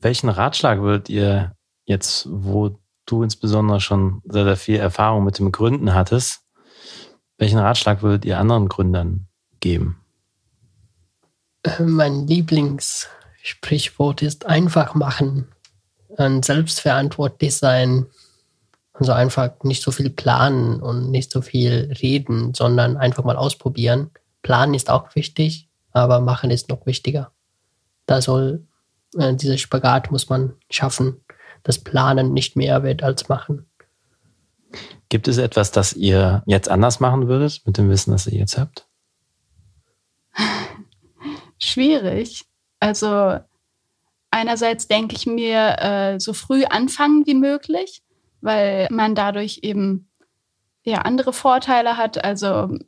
Welchen 0.00 0.28
Ratschlag 0.28 0.80
würdet 0.80 1.08
ihr 1.08 1.54
jetzt, 1.84 2.26
wo 2.30 2.78
du 3.06 3.22
insbesondere 3.22 3.80
schon 3.80 4.22
sehr, 4.24 4.44
sehr 4.44 4.56
viel 4.56 4.76
Erfahrung 4.76 5.24
mit 5.24 5.38
dem 5.38 5.52
Gründen 5.52 5.94
hattest, 5.94 6.40
welchen 7.38 7.58
Ratschlag 7.58 8.02
würdet 8.02 8.24
ihr 8.24 8.38
anderen 8.38 8.68
Gründern 8.68 9.28
geben? 9.60 10.00
Äh, 11.62 11.82
mein 11.82 12.26
Lieblingssprichwort 12.26 14.22
ist 14.22 14.46
einfach 14.46 14.94
machen, 14.94 15.48
und 16.16 16.44
selbstverantwortlich 16.44 17.56
sein. 17.56 18.06
Also 18.92 19.12
einfach 19.12 19.52
nicht 19.62 19.82
so 19.82 19.92
viel 19.92 20.10
planen 20.10 20.80
und 20.80 21.10
nicht 21.10 21.32
so 21.32 21.40
viel 21.40 21.94
reden, 22.02 22.52
sondern 22.52 22.96
einfach 22.98 23.24
mal 23.24 23.36
ausprobieren. 23.36 24.10
Planen 24.42 24.74
ist 24.74 24.90
auch 24.90 25.14
wichtig, 25.14 25.68
aber 25.92 26.20
machen 26.20 26.50
ist 26.50 26.68
noch 26.68 26.84
wichtiger. 26.84 27.32
Da 28.04 28.20
soll, 28.20 28.66
äh, 29.16 29.34
dieser 29.34 29.58
Spagat 29.58 30.10
muss 30.10 30.28
man 30.28 30.54
schaffen, 30.70 31.24
dass 31.62 31.78
Planen 31.78 32.32
nicht 32.32 32.56
mehr 32.56 32.82
wird 32.82 33.02
als 33.02 33.28
machen. 33.28 33.66
Gibt 35.08 35.26
es 35.26 35.38
etwas, 35.38 35.72
das 35.72 35.92
ihr 35.94 36.42
jetzt 36.46 36.68
anders 36.68 37.00
machen 37.00 37.26
würdet 37.26 37.62
mit 37.66 37.76
dem 37.76 37.90
Wissen, 37.90 38.12
das 38.12 38.26
ihr 38.26 38.38
jetzt 38.38 38.56
habt? 38.56 38.86
Schwierig. 41.58 42.44
Also 42.78 43.38
einerseits 44.30 44.86
denke 44.88 45.16
ich 45.16 45.26
mir, 45.26 45.76
äh, 45.80 46.20
so 46.20 46.32
früh 46.32 46.64
anfangen 46.64 47.26
wie 47.26 47.34
möglich, 47.34 48.02
weil 48.40 48.88
man 48.90 49.14
dadurch 49.14 49.60
eben 49.62 50.08
ja 50.82 50.98
andere 50.98 51.32
Vorteile 51.32 51.96
hat. 51.96 52.24
Also 52.24 52.78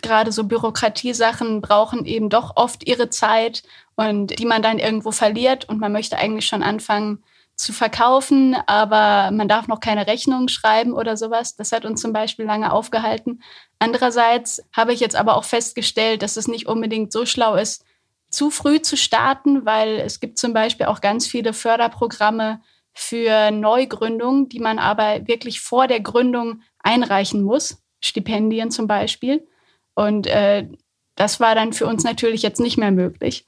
gerade 0.00 0.32
so 0.32 0.44
Bürokratiesachen 0.44 1.60
brauchen 1.60 2.04
eben 2.04 2.28
doch 2.28 2.56
oft 2.56 2.86
ihre 2.86 3.10
Zeit 3.10 3.62
und 3.96 4.38
die 4.38 4.46
man 4.46 4.62
dann 4.62 4.78
irgendwo 4.78 5.10
verliert 5.10 5.68
und 5.68 5.80
man 5.80 5.92
möchte 5.92 6.18
eigentlich 6.18 6.46
schon 6.46 6.62
anfangen 6.62 7.22
zu 7.56 7.72
verkaufen, 7.72 8.56
aber 8.66 9.30
man 9.30 9.46
darf 9.48 9.68
noch 9.68 9.80
keine 9.80 10.06
Rechnung 10.06 10.48
schreiben 10.48 10.92
oder 10.92 11.16
sowas. 11.16 11.54
Das 11.54 11.70
hat 11.72 11.84
uns 11.84 12.00
zum 12.00 12.12
Beispiel 12.12 12.44
lange 12.44 12.72
aufgehalten. 12.72 13.42
Andererseits 13.78 14.62
habe 14.72 14.92
ich 14.92 15.00
jetzt 15.00 15.16
aber 15.16 15.36
auch 15.36 15.44
festgestellt, 15.44 16.22
dass 16.22 16.36
es 16.36 16.48
nicht 16.48 16.66
unbedingt 16.66 17.12
so 17.12 17.26
schlau 17.26 17.54
ist, 17.54 17.84
zu 18.30 18.50
früh 18.50 18.80
zu 18.80 18.96
starten, 18.96 19.66
weil 19.66 20.00
es 20.00 20.18
gibt 20.18 20.38
zum 20.38 20.54
Beispiel 20.54 20.86
auch 20.86 21.00
ganz 21.00 21.26
viele 21.26 21.52
Förderprogramme 21.52 22.62
für 22.94 23.50
Neugründungen, 23.50 24.48
die 24.48 24.60
man 24.60 24.78
aber 24.78 25.26
wirklich 25.26 25.60
vor 25.60 25.86
der 25.86 26.00
Gründung 26.00 26.62
einreichen 26.78 27.42
muss. 27.42 27.82
Stipendien 28.00 28.70
zum 28.70 28.86
Beispiel. 28.86 29.46
Und 29.94 30.26
äh, 30.26 30.68
das 31.16 31.40
war 31.40 31.54
dann 31.54 31.72
für 31.72 31.86
uns 31.86 32.04
natürlich 32.04 32.42
jetzt 32.42 32.60
nicht 32.60 32.78
mehr 32.78 32.90
möglich 32.90 33.46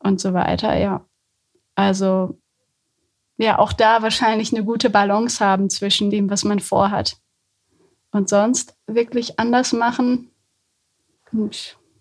und 0.00 0.20
so 0.20 0.34
weiter, 0.34 0.76
ja. 0.76 1.04
Also 1.74 2.38
ja, 3.38 3.58
auch 3.58 3.72
da 3.72 4.02
wahrscheinlich 4.02 4.52
eine 4.52 4.64
gute 4.64 4.90
Balance 4.90 5.44
haben 5.44 5.70
zwischen 5.70 6.10
dem, 6.10 6.28
was 6.28 6.44
man 6.44 6.58
vorhat. 6.58 7.16
Und 8.10 8.28
sonst 8.28 8.74
wirklich 8.86 9.38
anders 9.38 9.72
machen. 9.72 10.30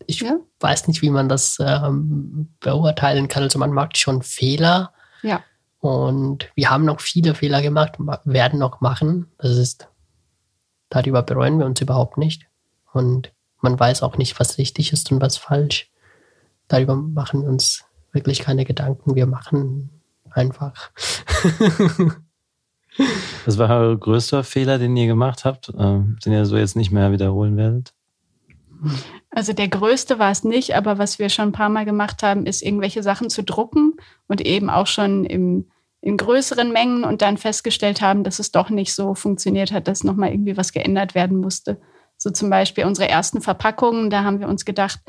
ich 0.08 0.22
ja? 0.22 0.38
weiß 0.60 0.88
nicht, 0.88 1.02
wie 1.04 1.12
man 1.12 1.30
das 1.30 1.58
ähm, 1.60 2.50
beurteilen 2.60 3.28
kann. 3.28 3.44
Also 3.44 3.60
man 3.60 3.72
macht 3.72 3.98
schon 3.98 4.24
Fehler. 4.24 4.94
Ja. 5.22 5.44
Und 5.80 6.50
wir 6.56 6.72
haben 6.72 6.86
noch 6.86 7.02
viele 7.02 7.36
Fehler 7.36 7.62
gemacht, 7.62 7.94
werden 8.24 8.58
noch 8.58 8.82
machen. 8.82 9.32
Das 9.38 9.58
ist, 9.58 9.88
darüber 10.90 11.22
bereuen 11.22 11.60
wir 11.60 11.68
uns 11.68 11.80
überhaupt 11.82 12.18
nicht. 12.18 12.48
Und 12.94 13.32
man 13.62 13.80
weiß 13.80 14.04
auch 14.04 14.18
nicht, 14.18 14.40
was 14.40 14.58
richtig 14.58 14.94
ist 14.94 15.12
und 15.12 15.22
was 15.22 15.38
falsch. 15.38 15.92
Darüber 16.68 16.96
machen 16.96 17.44
wir 17.44 17.50
uns 17.50 17.86
wirklich 18.12 18.40
keine 18.40 18.66
Gedanken. 18.66 19.16
Wir 19.16 19.26
machen 19.26 19.90
einfach. 20.32 20.92
Was 23.46 23.58
war 23.58 23.70
euer 23.70 23.98
größter 23.98 24.44
Fehler, 24.44 24.80
den 24.80 24.98
ihr 24.98 25.08
gemacht 25.08 25.46
habt, 25.46 25.70
äh, 25.70 25.74
den 26.26 26.34
ihr 26.34 26.46
so 26.46 26.58
jetzt 26.58 26.76
nicht 26.76 26.92
mehr 26.92 27.12
wiederholen 27.12 27.56
werdet? 27.56 27.94
Also 29.30 29.54
der 29.54 29.68
größte 29.68 30.20
war 30.20 30.32
es 30.32 30.44
nicht, 30.44 30.76
aber 30.76 30.98
was 30.98 31.20
wir 31.20 31.30
schon 31.30 31.50
ein 31.50 31.52
paar 31.52 31.70
Mal 31.70 31.86
gemacht 31.86 32.24
haben, 32.24 32.46
ist 32.46 32.62
irgendwelche 32.62 33.04
Sachen 33.04 33.30
zu 33.30 33.44
drucken 33.44 33.94
und 34.28 34.42
eben 34.42 34.70
auch 34.70 34.88
schon 34.88 35.26
im, 35.26 35.68
in 36.02 36.18
größeren 36.18 36.72
Mengen 36.72 37.04
und 37.04 37.22
dann 37.22 37.38
festgestellt 37.38 38.02
haben, 38.02 38.24
dass 38.24 38.40
es 38.40 38.52
doch 38.52 38.70
nicht 38.70 38.94
so 38.94 39.16
funktioniert 39.16 39.72
hat, 39.72 39.88
dass 39.88 40.04
nochmal 40.04 40.32
irgendwie 40.32 40.58
was 40.58 40.74
geändert 40.74 41.16
werden 41.16 41.38
musste. 41.38 41.80
So 42.18 42.30
zum 42.32 42.50
Beispiel 42.50 42.86
unsere 42.86 43.10
ersten 43.10 43.42
Verpackungen, 43.42 44.10
da 44.10 44.24
haben 44.24 44.40
wir 44.40 44.48
uns 44.48 44.66
gedacht, 44.66 45.00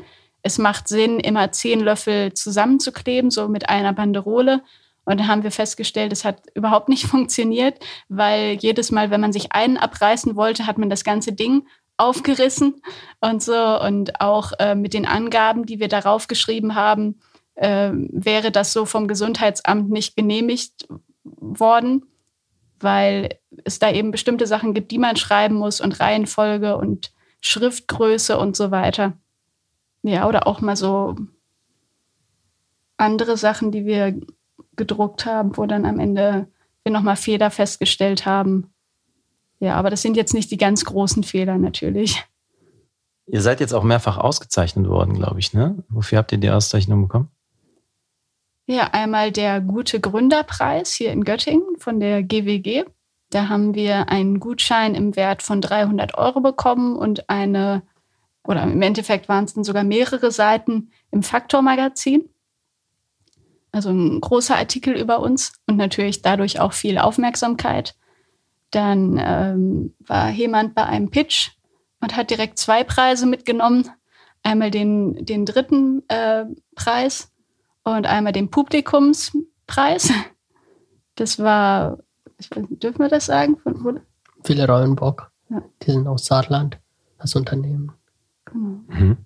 es 0.41 0.57
macht 0.57 0.87
Sinn, 0.87 1.19
immer 1.19 1.51
zehn 1.51 1.79
Löffel 1.79 2.33
zusammenzukleben, 2.33 3.31
so 3.31 3.47
mit 3.47 3.69
einer 3.69 3.93
Banderole. 3.93 4.61
Und 5.05 5.19
da 5.19 5.27
haben 5.27 5.43
wir 5.43 5.51
festgestellt, 5.51 6.13
es 6.13 6.23
hat 6.23 6.43
überhaupt 6.53 6.87
nicht 6.87 7.05
funktioniert, 7.07 7.79
weil 8.07 8.53
jedes 8.59 8.91
Mal, 8.91 9.09
wenn 9.09 9.21
man 9.21 9.33
sich 9.33 9.51
einen 9.51 9.77
abreißen 9.77 10.35
wollte, 10.35 10.67
hat 10.67 10.77
man 10.77 10.89
das 10.89 11.03
ganze 11.03 11.33
Ding 11.33 11.67
aufgerissen 11.97 12.81
und 13.19 13.43
so. 13.43 13.79
Und 13.81 14.21
auch 14.21 14.53
äh, 14.59 14.75
mit 14.75 14.93
den 14.93 15.05
Angaben, 15.05 15.65
die 15.65 15.79
wir 15.79 15.89
darauf 15.89 16.27
geschrieben 16.27 16.75
haben, 16.75 17.19
äh, 17.55 17.91
wäre 17.91 18.51
das 18.51 18.71
so 18.71 18.85
vom 18.85 19.07
Gesundheitsamt 19.07 19.89
nicht 19.89 20.15
genehmigt 20.15 20.87
worden, 21.23 22.05
weil 22.83 23.39
es 23.63 23.79
da 23.79 23.91
eben 23.91 24.11
bestimmte 24.11 24.47
Sachen 24.47 24.73
gibt, 24.73 24.91
die 24.91 24.97
man 24.97 25.15
schreiben 25.15 25.55
muss 25.55 25.81
und 25.81 25.99
Reihenfolge 25.99 26.77
und 26.77 27.11
Schriftgröße 27.41 28.37
und 28.37 28.55
so 28.55 28.71
weiter. 28.71 29.13
Ja, 30.03 30.27
oder 30.27 30.47
auch 30.47 30.61
mal 30.61 30.75
so 30.75 31.15
andere 32.97 33.37
Sachen, 33.37 33.71
die 33.71 33.85
wir 33.85 34.19
gedruckt 34.75 35.25
haben, 35.25 35.57
wo 35.57 35.65
dann 35.65 35.85
am 35.85 35.99
Ende 35.99 36.47
wir 36.83 36.91
nochmal 36.91 37.15
Fehler 37.15 37.51
festgestellt 37.51 38.25
haben. 38.25 38.73
Ja, 39.59 39.75
aber 39.75 39.89
das 39.89 40.01
sind 40.01 40.15
jetzt 40.15 40.33
nicht 40.33 40.51
die 40.51 40.57
ganz 40.57 40.85
großen 40.85 41.23
Fehler 41.23 41.57
natürlich. 41.57 42.23
Ihr 43.27 43.41
seid 43.41 43.59
jetzt 43.59 43.73
auch 43.73 43.83
mehrfach 43.83 44.17
ausgezeichnet 44.17 44.87
worden, 44.87 45.13
glaube 45.13 45.39
ich, 45.39 45.53
ne? 45.53 45.83
Wofür 45.89 46.17
habt 46.17 46.31
ihr 46.31 46.37
die 46.37 46.49
Auszeichnung 46.49 47.03
bekommen? 47.03 47.29
Ja, 48.71 48.91
einmal 48.91 49.31
der 49.31 49.61
Gute 49.61 49.99
Gründerpreis 49.99 50.93
hier 50.93 51.11
in 51.11 51.23
Göttingen 51.23 51.79
von 51.79 51.99
der 51.99 52.21
GWG. 52.21 52.83
Da 53.31 53.49
haben 53.49 53.73
wir 53.73 54.09
einen 54.09 54.39
Gutschein 54.39 54.93
im 54.93 55.15
Wert 55.15 55.41
von 55.41 55.59
300 55.59 56.15
Euro 56.15 56.39
bekommen 56.39 56.95
und 56.95 57.31
eine, 57.31 57.81
oder 58.43 58.61
im 58.61 58.79
Endeffekt 58.83 59.27
waren 59.27 59.45
es 59.45 59.55
dann 59.55 59.63
sogar 59.63 59.83
mehrere 59.83 60.29
Seiten 60.29 60.91
im 61.09 61.23
Faktor-Magazin. 61.23 62.29
Also 63.71 63.89
ein 63.89 64.21
großer 64.21 64.55
Artikel 64.55 64.95
über 64.95 65.19
uns 65.19 65.53
und 65.65 65.77
natürlich 65.77 66.21
dadurch 66.21 66.59
auch 66.59 66.73
viel 66.73 66.99
Aufmerksamkeit. 66.99 67.95
Dann 68.69 69.19
ähm, 69.19 69.95
war 69.97 70.27
Hemand 70.27 70.75
bei 70.75 70.85
einem 70.85 71.09
Pitch 71.09 71.53
und 72.01 72.15
hat 72.15 72.29
direkt 72.29 72.59
zwei 72.59 72.83
Preise 72.83 73.25
mitgenommen. 73.25 73.89
Einmal 74.43 74.69
den, 74.69 75.25
den 75.25 75.47
dritten 75.47 76.07
äh, 76.07 76.45
Preis 76.75 77.31
und 77.95 78.05
einmal 78.05 78.33
den 78.33 78.49
Publikumspreis. 78.49 80.11
Das 81.15 81.39
war, 81.39 81.97
ich 82.37 82.49
weiß 82.51 82.69
nicht, 82.69 82.83
dürfen 82.83 82.99
wir 82.99 83.09
das 83.09 83.25
sagen? 83.25 83.57
Von, 83.57 83.83
wo? 83.83 83.93
Viele 84.43 84.67
Reuenbock. 84.67 85.31
Ja. 85.49 85.61
Die 85.81 85.91
sind 85.91 86.07
aus 86.07 86.25
Saarland, 86.25 86.79
das 87.19 87.35
Unternehmen. 87.35 87.91
Genau. 88.45 88.79
Mhm. 88.87 89.17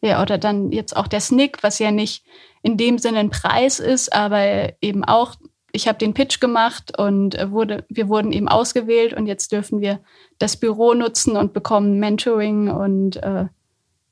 Ja, 0.00 0.22
oder 0.22 0.38
dann 0.38 0.70
jetzt 0.70 0.96
auch 0.96 1.08
der 1.08 1.20
Snick, 1.20 1.62
was 1.62 1.78
ja 1.78 1.90
nicht 1.90 2.24
in 2.62 2.76
dem 2.76 2.98
Sinne 2.98 3.18
ein 3.18 3.30
Preis 3.30 3.80
ist, 3.80 4.12
aber 4.12 4.72
eben 4.80 5.04
auch, 5.04 5.34
ich 5.72 5.88
habe 5.88 5.98
den 5.98 6.14
Pitch 6.14 6.40
gemacht 6.40 6.96
und 6.98 7.36
wurde, 7.50 7.84
wir 7.88 8.08
wurden 8.08 8.32
eben 8.32 8.48
ausgewählt 8.48 9.12
und 9.12 9.26
jetzt 9.26 9.50
dürfen 9.50 9.80
wir 9.80 10.00
das 10.38 10.56
Büro 10.56 10.94
nutzen 10.94 11.36
und 11.36 11.52
bekommen 11.52 11.98
Mentoring 11.98 12.70
und 12.70 13.16
äh, 13.16 13.46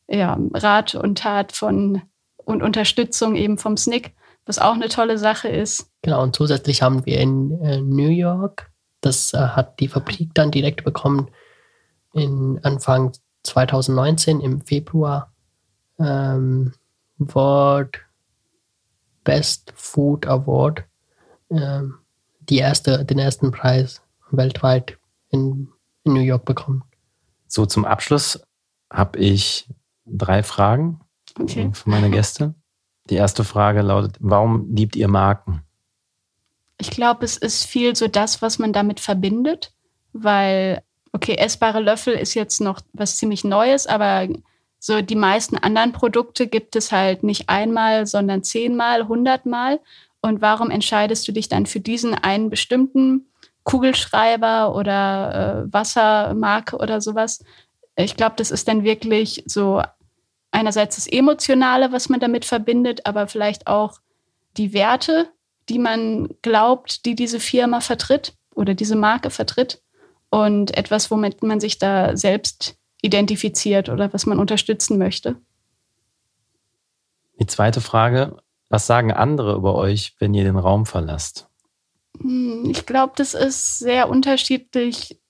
ja, 0.09 0.39
Rat 0.55 0.95
und 0.95 1.19
Tat 1.19 1.53
von 1.53 2.03
und 2.47 2.63
Unterstützung 2.63 3.35
eben 3.35 3.59
vom 3.59 3.77
SNIC, 3.77 4.15
was 4.47 4.59
auch 4.59 4.75
eine 4.75 4.89
tolle 4.89 5.19
Sache 5.19 5.49
ist. 5.49 5.91
Genau, 6.03 6.23
und 6.23 6.35
zusätzlich 6.35 6.81
haben 6.81 7.05
wir 7.05 7.19
in 7.19 7.61
äh, 7.61 7.81
New 7.81 8.09
York, 8.09 8.71
das 9.01 9.35
äh, 9.35 9.39
hat 9.39 9.81
die 9.81 9.89
Fabrik 9.89 10.31
dann 10.33 10.53
direkt 10.53 10.85
bekommen, 10.85 11.31
in 12.15 12.61
Anfang 12.63 13.13
2019 13.43 14.41
im 14.41 14.63
Februar 14.63 15.33
ähm, 15.99 16.73
World 17.19 17.99
Best 19.25 19.73
Food 19.75 20.27
Award 20.27 20.85
ähm, 21.51 21.99
die 22.49 22.59
erste, 22.59 23.05
den 23.05 23.19
ersten 23.19 23.51
Preis 23.51 24.03
weltweit 24.31 24.99
in, 25.31 25.69
in 26.05 26.13
New 26.13 26.21
York 26.21 26.45
bekommen. 26.45 26.85
So, 27.49 27.67
zum 27.67 27.85
Abschluss 27.85 28.41
habe 28.91 29.19
ich 29.19 29.69
drei 30.07 30.45
Fragen 30.45 31.01
okay. 31.39 31.71
für 31.73 31.91
meine 31.91 32.11
Gäste. 32.11 32.55
Die 33.11 33.17
erste 33.17 33.45
Frage 33.45 33.83
lautet, 33.83 34.17
warum 34.21 34.75
liebt 34.75 34.97
ihr 34.97 35.09
Marken? 35.09 35.63
Ich 36.79 36.91
glaube, 36.91 37.25
es 37.25 37.37
ist 37.37 37.65
viel 37.65 37.97
so 37.97 38.09
das, 38.09 38.43
was 38.43 38.59
man 38.59 38.73
damit 38.73 39.01
verbindet, 39.01 39.73
weil, 40.13 40.83
okay, 41.13 41.37
essbare 41.37 41.81
Löffel 41.81 42.15
ist 42.15 42.35
jetzt 42.35 42.61
noch 42.61 42.81
was 42.93 43.17
ziemlich 43.17 43.45
Neues, 43.45 43.87
aber 43.87 44.29
so 44.79 45.01
die 45.01 45.17
meisten 45.17 45.57
anderen 45.57 45.93
Produkte 45.93 46.47
gibt 46.47 46.77
es 46.77 46.93
halt 46.93 47.23
nicht 47.23 47.49
einmal, 47.49 48.07
sondern 48.07 48.43
zehnmal, 48.43 49.09
hundertmal. 49.09 49.81
Und 50.21 50.43
warum 50.43 50.71
entscheidest 50.71 51.27
du 51.27 51.33
dich 51.33 51.49
dann 51.49 51.67
für 51.67 51.81
diesen 51.81 52.15
einen 52.15 52.51
bestimmten 52.51 53.27
Kugelschreiber 53.65 54.75
oder 54.75 55.65
äh, 55.67 55.73
Wassermarke 55.73 56.77
oder 56.77 57.01
sowas? 57.01 57.43
Ich 57.97 58.17
glaube, 58.17 58.35
das 58.37 58.51
ist 58.51 58.69
dann 58.69 58.85
wirklich 58.85 59.43
so 59.47 59.83
einerseits 60.51 60.97
das 60.97 61.07
Emotionale, 61.07 61.93
was 61.93 62.09
man 62.09 62.21
damit 62.21 62.45
verbindet, 62.45 63.07
aber 63.07 63.27
vielleicht 63.29 63.67
auch 63.67 64.01
die 64.57 64.73
Werte, 64.73 65.29
die 65.69 65.79
man 65.79 66.29
glaubt, 66.43 67.05
die 67.05 67.15
diese 67.15 67.41
Firma 67.41 67.81
vertritt 67.81 68.35
oder 68.55 68.75
diese 68.75 68.97
Marke 68.97 69.31
vertritt 69.31 69.83
und 70.31 70.77
etwas, 70.77 71.11
womit 71.11 71.43
man 71.43 71.61
sich 71.61 71.79
da 71.79 72.17
selbst 72.17 72.77
identifiziert 73.03 73.89
oder 73.89 74.13
was 74.13 74.27
man 74.27 74.39
unterstützen 74.39 74.99
möchte. 74.99 75.37
Die 77.39 77.47
zweite 77.47 77.81
Frage, 77.81 78.39
was 78.69 78.87
sagen 78.87 79.13
andere 79.13 79.55
über 79.55 79.75
euch, 79.75 80.15
wenn 80.19 80.35
ihr 80.35 80.45
den 80.45 80.57
Raum 80.57 80.87
verlasst? 80.87 81.49
Hm, 82.21 82.69
ich 82.71 82.87
glaube, 82.87 83.13
das 83.17 83.35
ist 83.35 83.79
sehr 83.79 84.09
unterschiedlich, 84.09 85.21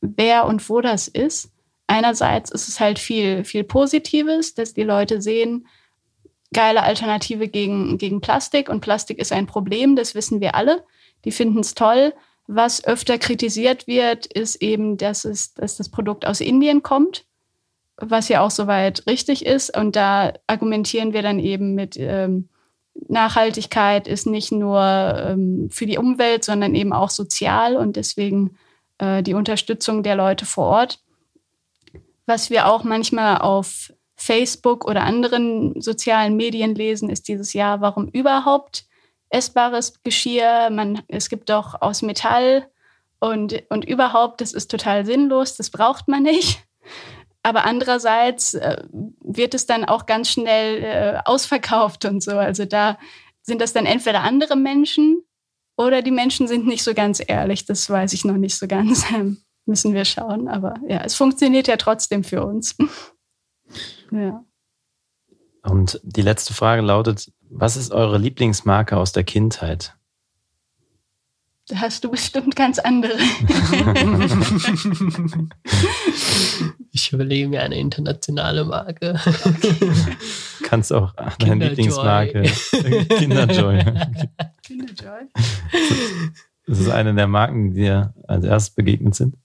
wer 0.00 0.46
und 0.46 0.68
wo 0.68 0.80
das 0.80 1.08
ist. 1.08 1.51
Einerseits 1.92 2.50
ist 2.50 2.68
es 2.68 2.80
halt 2.80 2.98
viel, 2.98 3.44
viel 3.44 3.64
Positives, 3.64 4.54
dass 4.54 4.72
die 4.72 4.82
Leute 4.82 5.20
sehen, 5.20 5.66
geile 6.54 6.84
Alternative 6.84 7.48
gegen, 7.48 7.98
gegen 7.98 8.22
Plastik 8.22 8.70
und 8.70 8.80
Plastik 8.80 9.18
ist 9.18 9.30
ein 9.30 9.46
Problem, 9.46 9.94
das 9.94 10.14
wissen 10.14 10.40
wir 10.40 10.54
alle. 10.54 10.84
Die 11.26 11.32
finden 11.32 11.58
es 11.58 11.74
toll. 11.74 12.14
Was 12.46 12.82
öfter 12.82 13.18
kritisiert 13.18 13.86
wird, 13.86 14.24
ist 14.24 14.62
eben, 14.62 14.96
dass, 14.96 15.26
es, 15.26 15.52
dass 15.52 15.76
das 15.76 15.90
Produkt 15.90 16.26
aus 16.26 16.40
Indien 16.40 16.82
kommt, 16.82 17.26
was 17.98 18.30
ja 18.30 18.40
auch 18.40 18.50
soweit 18.50 19.06
richtig 19.06 19.44
ist. 19.44 19.76
Und 19.76 19.94
da 19.94 20.32
argumentieren 20.46 21.12
wir 21.12 21.20
dann 21.20 21.38
eben 21.38 21.74
mit 21.74 21.98
ähm, 21.98 22.48
Nachhaltigkeit 22.94 24.08
ist 24.08 24.26
nicht 24.26 24.50
nur 24.50 24.80
ähm, 24.80 25.68
für 25.70 25.84
die 25.84 25.98
Umwelt, 25.98 26.42
sondern 26.42 26.74
eben 26.74 26.94
auch 26.94 27.10
sozial 27.10 27.76
und 27.76 27.96
deswegen 27.96 28.56
äh, 28.96 29.22
die 29.22 29.34
Unterstützung 29.34 30.02
der 30.02 30.16
Leute 30.16 30.46
vor 30.46 30.68
Ort. 30.68 31.02
Was 32.32 32.48
wir 32.48 32.66
auch 32.66 32.82
manchmal 32.82 33.42
auf 33.42 33.92
Facebook 34.16 34.86
oder 34.86 35.02
anderen 35.02 35.78
sozialen 35.82 36.34
Medien 36.34 36.74
lesen, 36.74 37.10
ist 37.10 37.28
dieses 37.28 37.52
Jahr, 37.52 37.82
warum 37.82 38.08
überhaupt 38.08 38.86
essbares 39.28 40.02
Geschirr, 40.02 40.70
man, 40.70 41.02
es 41.08 41.28
gibt 41.28 41.50
doch 41.50 41.82
aus 41.82 42.00
Metall 42.00 42.66
und, 43.20 43.62
und 43.68 43.84
überhaupt, 43.84 44.40
das 44.40 44.54
ist 44.54 44.70
total 44.70 45.04
sinnlos, 45.04 45.56
das 45.58 45.68
braucht 45.68 46.08
man 46.08 46.22
nicht. 46.22 46.64
Aber 47.42 47.66
andererseits 47.66 48.54
äh, 48.54 48.82
wird 49.20 49.52
es 49.52 49.66
dann 49.66 49.84
auch 49.84 50.06
ganz 50.06 50.30
schnell 50.30 50.82
äh, 50.82 51.20
ausverkauft 51.26 52.06
und 52.06 52.22
so. 52.22 52.38
Also 52.38 52.64
da 52.64 52.96
sind 53.42 53.60
das 53.60 53.74
dann 53.74 53.84
entweder 53.84 54.22
andere 54.22 54.56
Menschen 54.56 55.22
oder 55.76 56.00
die 56.00 56.10
Menschen 56.10 56.48
sind 56.48 56.66
nicht 56.66 56.82
so 56.82 56.94
ganz 56.94 57.22
ehrlich. 57.26 57.66
Das 57.66 57.90
weiß 57.90 58.14
ich 58.14 58.24
noch 58.24 58.38
nicht 58.38 58.56
so 58.56 58.66
ganz. 58.66 59.04
Müssen 59.66 59.94
wir 59.94 60.04
schauen. 60.04 60.48
Aber 60.48 60.74
ja, 60.88 61.02
es 61.04 61.14
funktioniert 61.14 61.68
ja 61.68 61.76
trotzdem 61.76 62.24
für 62.24 62.44
uns. 62.44 62.76
ja. 64.10 64.44
Und 65.62 66.00
die 66.02 66.22
letzte 66.22 66.54
Frage 66.54 66.82
lautet, 66.82 67.32
was 67.48 67.76
ist 67.76 67.92
eure 67.92 68.18
Lieblingsmarke 68.18 68.96
aus 68.96 69.12
der 69.12 69.24
Kindheit? 69.24 69.96
Da 71.68 71.80
hast 71.80 72.02
du 72.02 72.10
bestimmt 72.10 72.56
ganz 72.56 72.80
andere. 72.80 73.12
ich 76.90 77.12
überlege 77.12 77.48
mir 77.48 77.62
eine 77.62 77.78
internationale 77.78 78.64
Marke. 78.64 79.20
Kannst 80.64 80.92
auch 80.92 81.14
deine 81.38 81.68
Lieblingsmarke. 81.68 82.42
Kinderjoy. 83.18 83.84
Kinderjoy. 84.64 85.28
Das 86.66 86.80
ist 86.80 86.90
eine 86.90 87.14
der 87.14 87.28
Marken, 87.28 87.74
die 87.74 87.82
dir 87.82 88.12
als 88.26 88.44
erstes 88.44 88.74
begegnet 88.74 89.14
sind? 89.14 89.36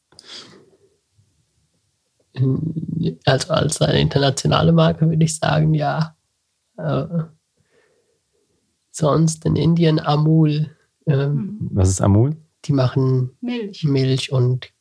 Also 3.26 3.54
als 3.54 3.82
eine 3.82 4.00
internationale 4.00 4.72
Marke 4.72 5.10
würde 5.10 5.24
ich 5.24 5.38
sagen, 5.38 5.74
ja. 5.74 6.16
Äh, 6.78 7.06
sonst 8.92 9.46
in 9.46 9.56
Indien 9.56 10.00
Amul. 10.00 10.76
Ähm, 11.06 11.58
Was 11.72 11.90
ist 11.90 12.02
Amul? 12.02 12.36
Die 12.66 12.74
machen 12.74 13.38
Milch, 13.42 13.84
Milch 13.84 14.32
und 14.32 14.72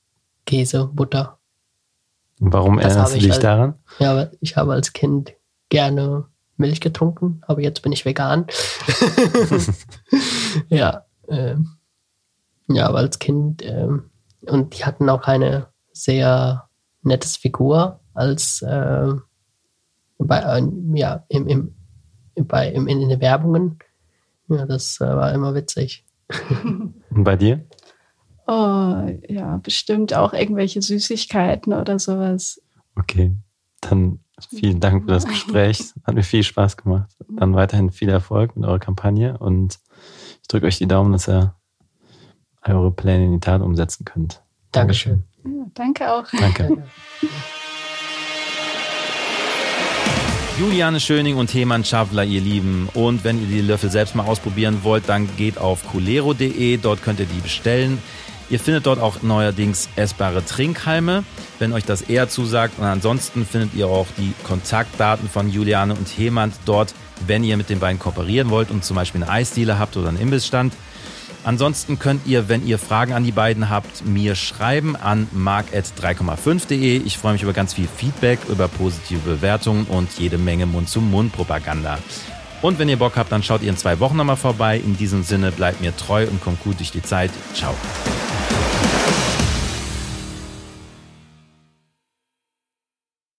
Käse, 0.47 0.91
Butter. 0.93 1.39
Und 2.41 2.53
warum 2.53 2.77
das 2.77 2.87
erinnerst 2.87 3.15
du 3.15 3.19
dich 3.19 3.33
als, 3.33 3.41
daran? 3.41 3.75
Ja, 3.99 4.31
ich 4.41 4.57
habe 4.57 4.73
als 4.73 4.93
Kind 4.93 5.35
gerne 5.69 6.27
Milch 6.57 6.81
getrunken, 6.81 7.41
aber 7.47 7.61
jetzt 7.61 7.83
bin 7.83 7.93
ich 7.93 8.05
vegan. 8.05 8.47
ja, 10.69 11.05
äh, 11.29 11.57
ja, 12.69 12.89
aber 12.89 12.99
als 12.99 13.19
Kind 13.19 13.63
äh, 13.63 13.89
und 14.47 14.79
die 14.79 14.85
hatten 14.85 15.09
auch 15.09 15.23
eine 15.23 15.69
sehr 15.93 16.66
nettes 17.07 17.37
Figur 17.37 18.01
als 18.15 18.63
äh, 18.63 19.13
bei, 20.19 20.39
äh, 20.39 20.63
ja, 20.95 21.25
im, 21.29 21.47
im, 21.47 21.75
bei, 22.47 22.71
im, 22.71 22.87
in 22.87 23.09
den 23.09 23.21
Werbungen. 23.21 23.79
Ja, 24.49 24.67
das 24.67 25.01
äh, 25.01 25.05
war 25.05 25.33
immer 25.33 25.55
witzig. 25.55 26.05
Und 27.11 27.25
bei 27.25 27.37
dir? 27.37 27.65
Oh, 28.47 29.07
ja, 29.29 29.59
bestimmt 29.63 30.15
auch 30.15 30.33
irgendwelche 30.33 30.81
Süßigkeiten 30.81 31.73
oder 31.73 31.99
sowas. 31.99 32.61
Okay, 32.95 33.37
dann 33.81 34.21
vielen 34.51 34.81
Dank 34.81 35.05
für 35.05 35.11
das 35.11 35.27
Gespräch. 35.27 35.93
Hat 36.05 36.15
mir 36.15 36.23
viel 36.23 36.43
Spaß 36.43 36.77
gemacht. 36.77 37.11
Dann 37.29 37.55
weiterhin 37.55 37.91
viel 37.91 38.09
Erfolg 38.09 38.57
mit 38.57 38.65
eurer 38.65 38.79
Kampagne 38.79 39.37
und 39.39 39.79
ich 40.43 40.49
drücke 40.49 40.67
euch 40.67 40.79
die 40.79 40.87
Daumen, 40.87 41.13
dass 41.13 41.29
ihr 41.29 41.55
eure 42.63 42.93
Pläne 42.93 43.27
in 43.27 43.33
die 43.33 43.41
Tat 43.41 43.63
umsetzen 43.63 44.05
könnt. 44.05 44.43
Dankeschön. 44.73 45.25
Ja, 45.47 45.67
danke 45.75 46.13
auch. 46.13 46.27
Danke. 46.33 46.85
Juliane 50.59 51.01
Schöning 51.01 51.37
und 51.37 51.53
Heman 51.53 51.85
Schawler, 51.85 52.25
ihr 52.25 52.41
Lieben. 52.41 52.89
Und 52.95 53.25
wenn 53.25 53.39
ihr 53.39 53.47
die 53.47 53.61
Löffel 53.61 53.91
selbst 53.91 54.15
mal 54.15 54.25
ausprobieren 54.25 54.79
wollt, 54.85 55.07
dann 55.07 55.29
geht 55.37 55.59
auf 55.59 55.87
culero.de. 55.87 56.79
Dort 56.79 57.03
könnt 57.03 57.21
ihr 57.21 57.27
die 57.27 57.41
bestellen. 57.41 57.99
Ihr 58.49 58.59
findet 58.59 58.87
dort 58.87 58.99
auch 58.99 59.23
neuerdings 59.23 59.91
essbare 59.97 60.43
Trinkhalme, 60.45 61.25
wenn 61.59 61.75
euch 61.75 61.85
das 61.85 62.03
eher 62.03 62.31
zusagt. 62.31 62.79
Und 62.79 62.85
ansonsten 62.85 63.45
findet 63.45 63.75
ihr 63.75 63.87
auch 63.89 64.07
die 64.17 64.33
Kontaktdaten 64.45 65.29
von 65.29 65.51
Juliane 65.51 65.95
und 65.95 66.07
Hemand 66.09 66.55
dort, 66.65 66.95
wenn 67.27 67.45
ihr 67.45 67.59
mit 67.59 67.69
den 67.69 67.79
beiden 67.79 67.99
kooperieren 67.99 68.49
wollt 68.49 68.71
und 68.71 68.83
zum 68.83 68.97
Beispiel 68.97 69.23
eine 69.23 69.31
Eisdiele 69.31 69.79
habt 69.79 69.97
oder 69.99 70.09
einen 70.09 70.19
Imbissstand. 70.19 70.73
Ansonsten 71.47 72.01
könnt 72.01 72.27
ihr, 72.27 72.49
wenn 72.49 72.67
ihr 72.67 72.77
Fragen 72.77 73.13
an 73.13 73.23
die 73.23 73.31
beiden 73.31 73.71
habt, 73.71 74.05
mir 74.05 74.35
schreiben 74.35 74.97
an 74.97 75.29
mark.3,5.de. 75.31 76.97
Ich 76.97 77.19
freue 77.19 77.35
mich 77.35 77.45
über 77.45 77.53
ganz 77.53 77.73
viel 77.73 77.87
Feedback, 77.87 78.41
über 78.49 78.67
positive 78.67 79.21
Bewertungen 79.21 79.85
und 79.85 80.11
jede 80.19 80.39
Menge 80.39 80.67
Mund-zu-Mund-Propaganda. 80.67 82.01
Und 82.63 82.81
wenn 82.81 82.89
ihr 82.89 82.99
Bock 82.99 83.15
habt, 83.15 83.31
dann 83.31 83.45
schaut 83.45 83.63
ihr 83.63 83.71
in 83.71 83.77
zwei 83.77 84.01
Wochen 84.01 84.17
nochmal 84.17 84.35
vorbei. 84.35 84.77
In 84.77 84.97
diesem 84.97 85.23
Sinne 85.23 85.53
bleibt 85.53 85.81
mir 85.81 85.97
treu 85.97 86.27
und 86.27 86.43
kommt 86.43 86.65
gut 86.65 86.81
durch 86.81 86.91
die 86.91 87.03
Zeit. 87.03 87.31
Ciao. 87.55 87.77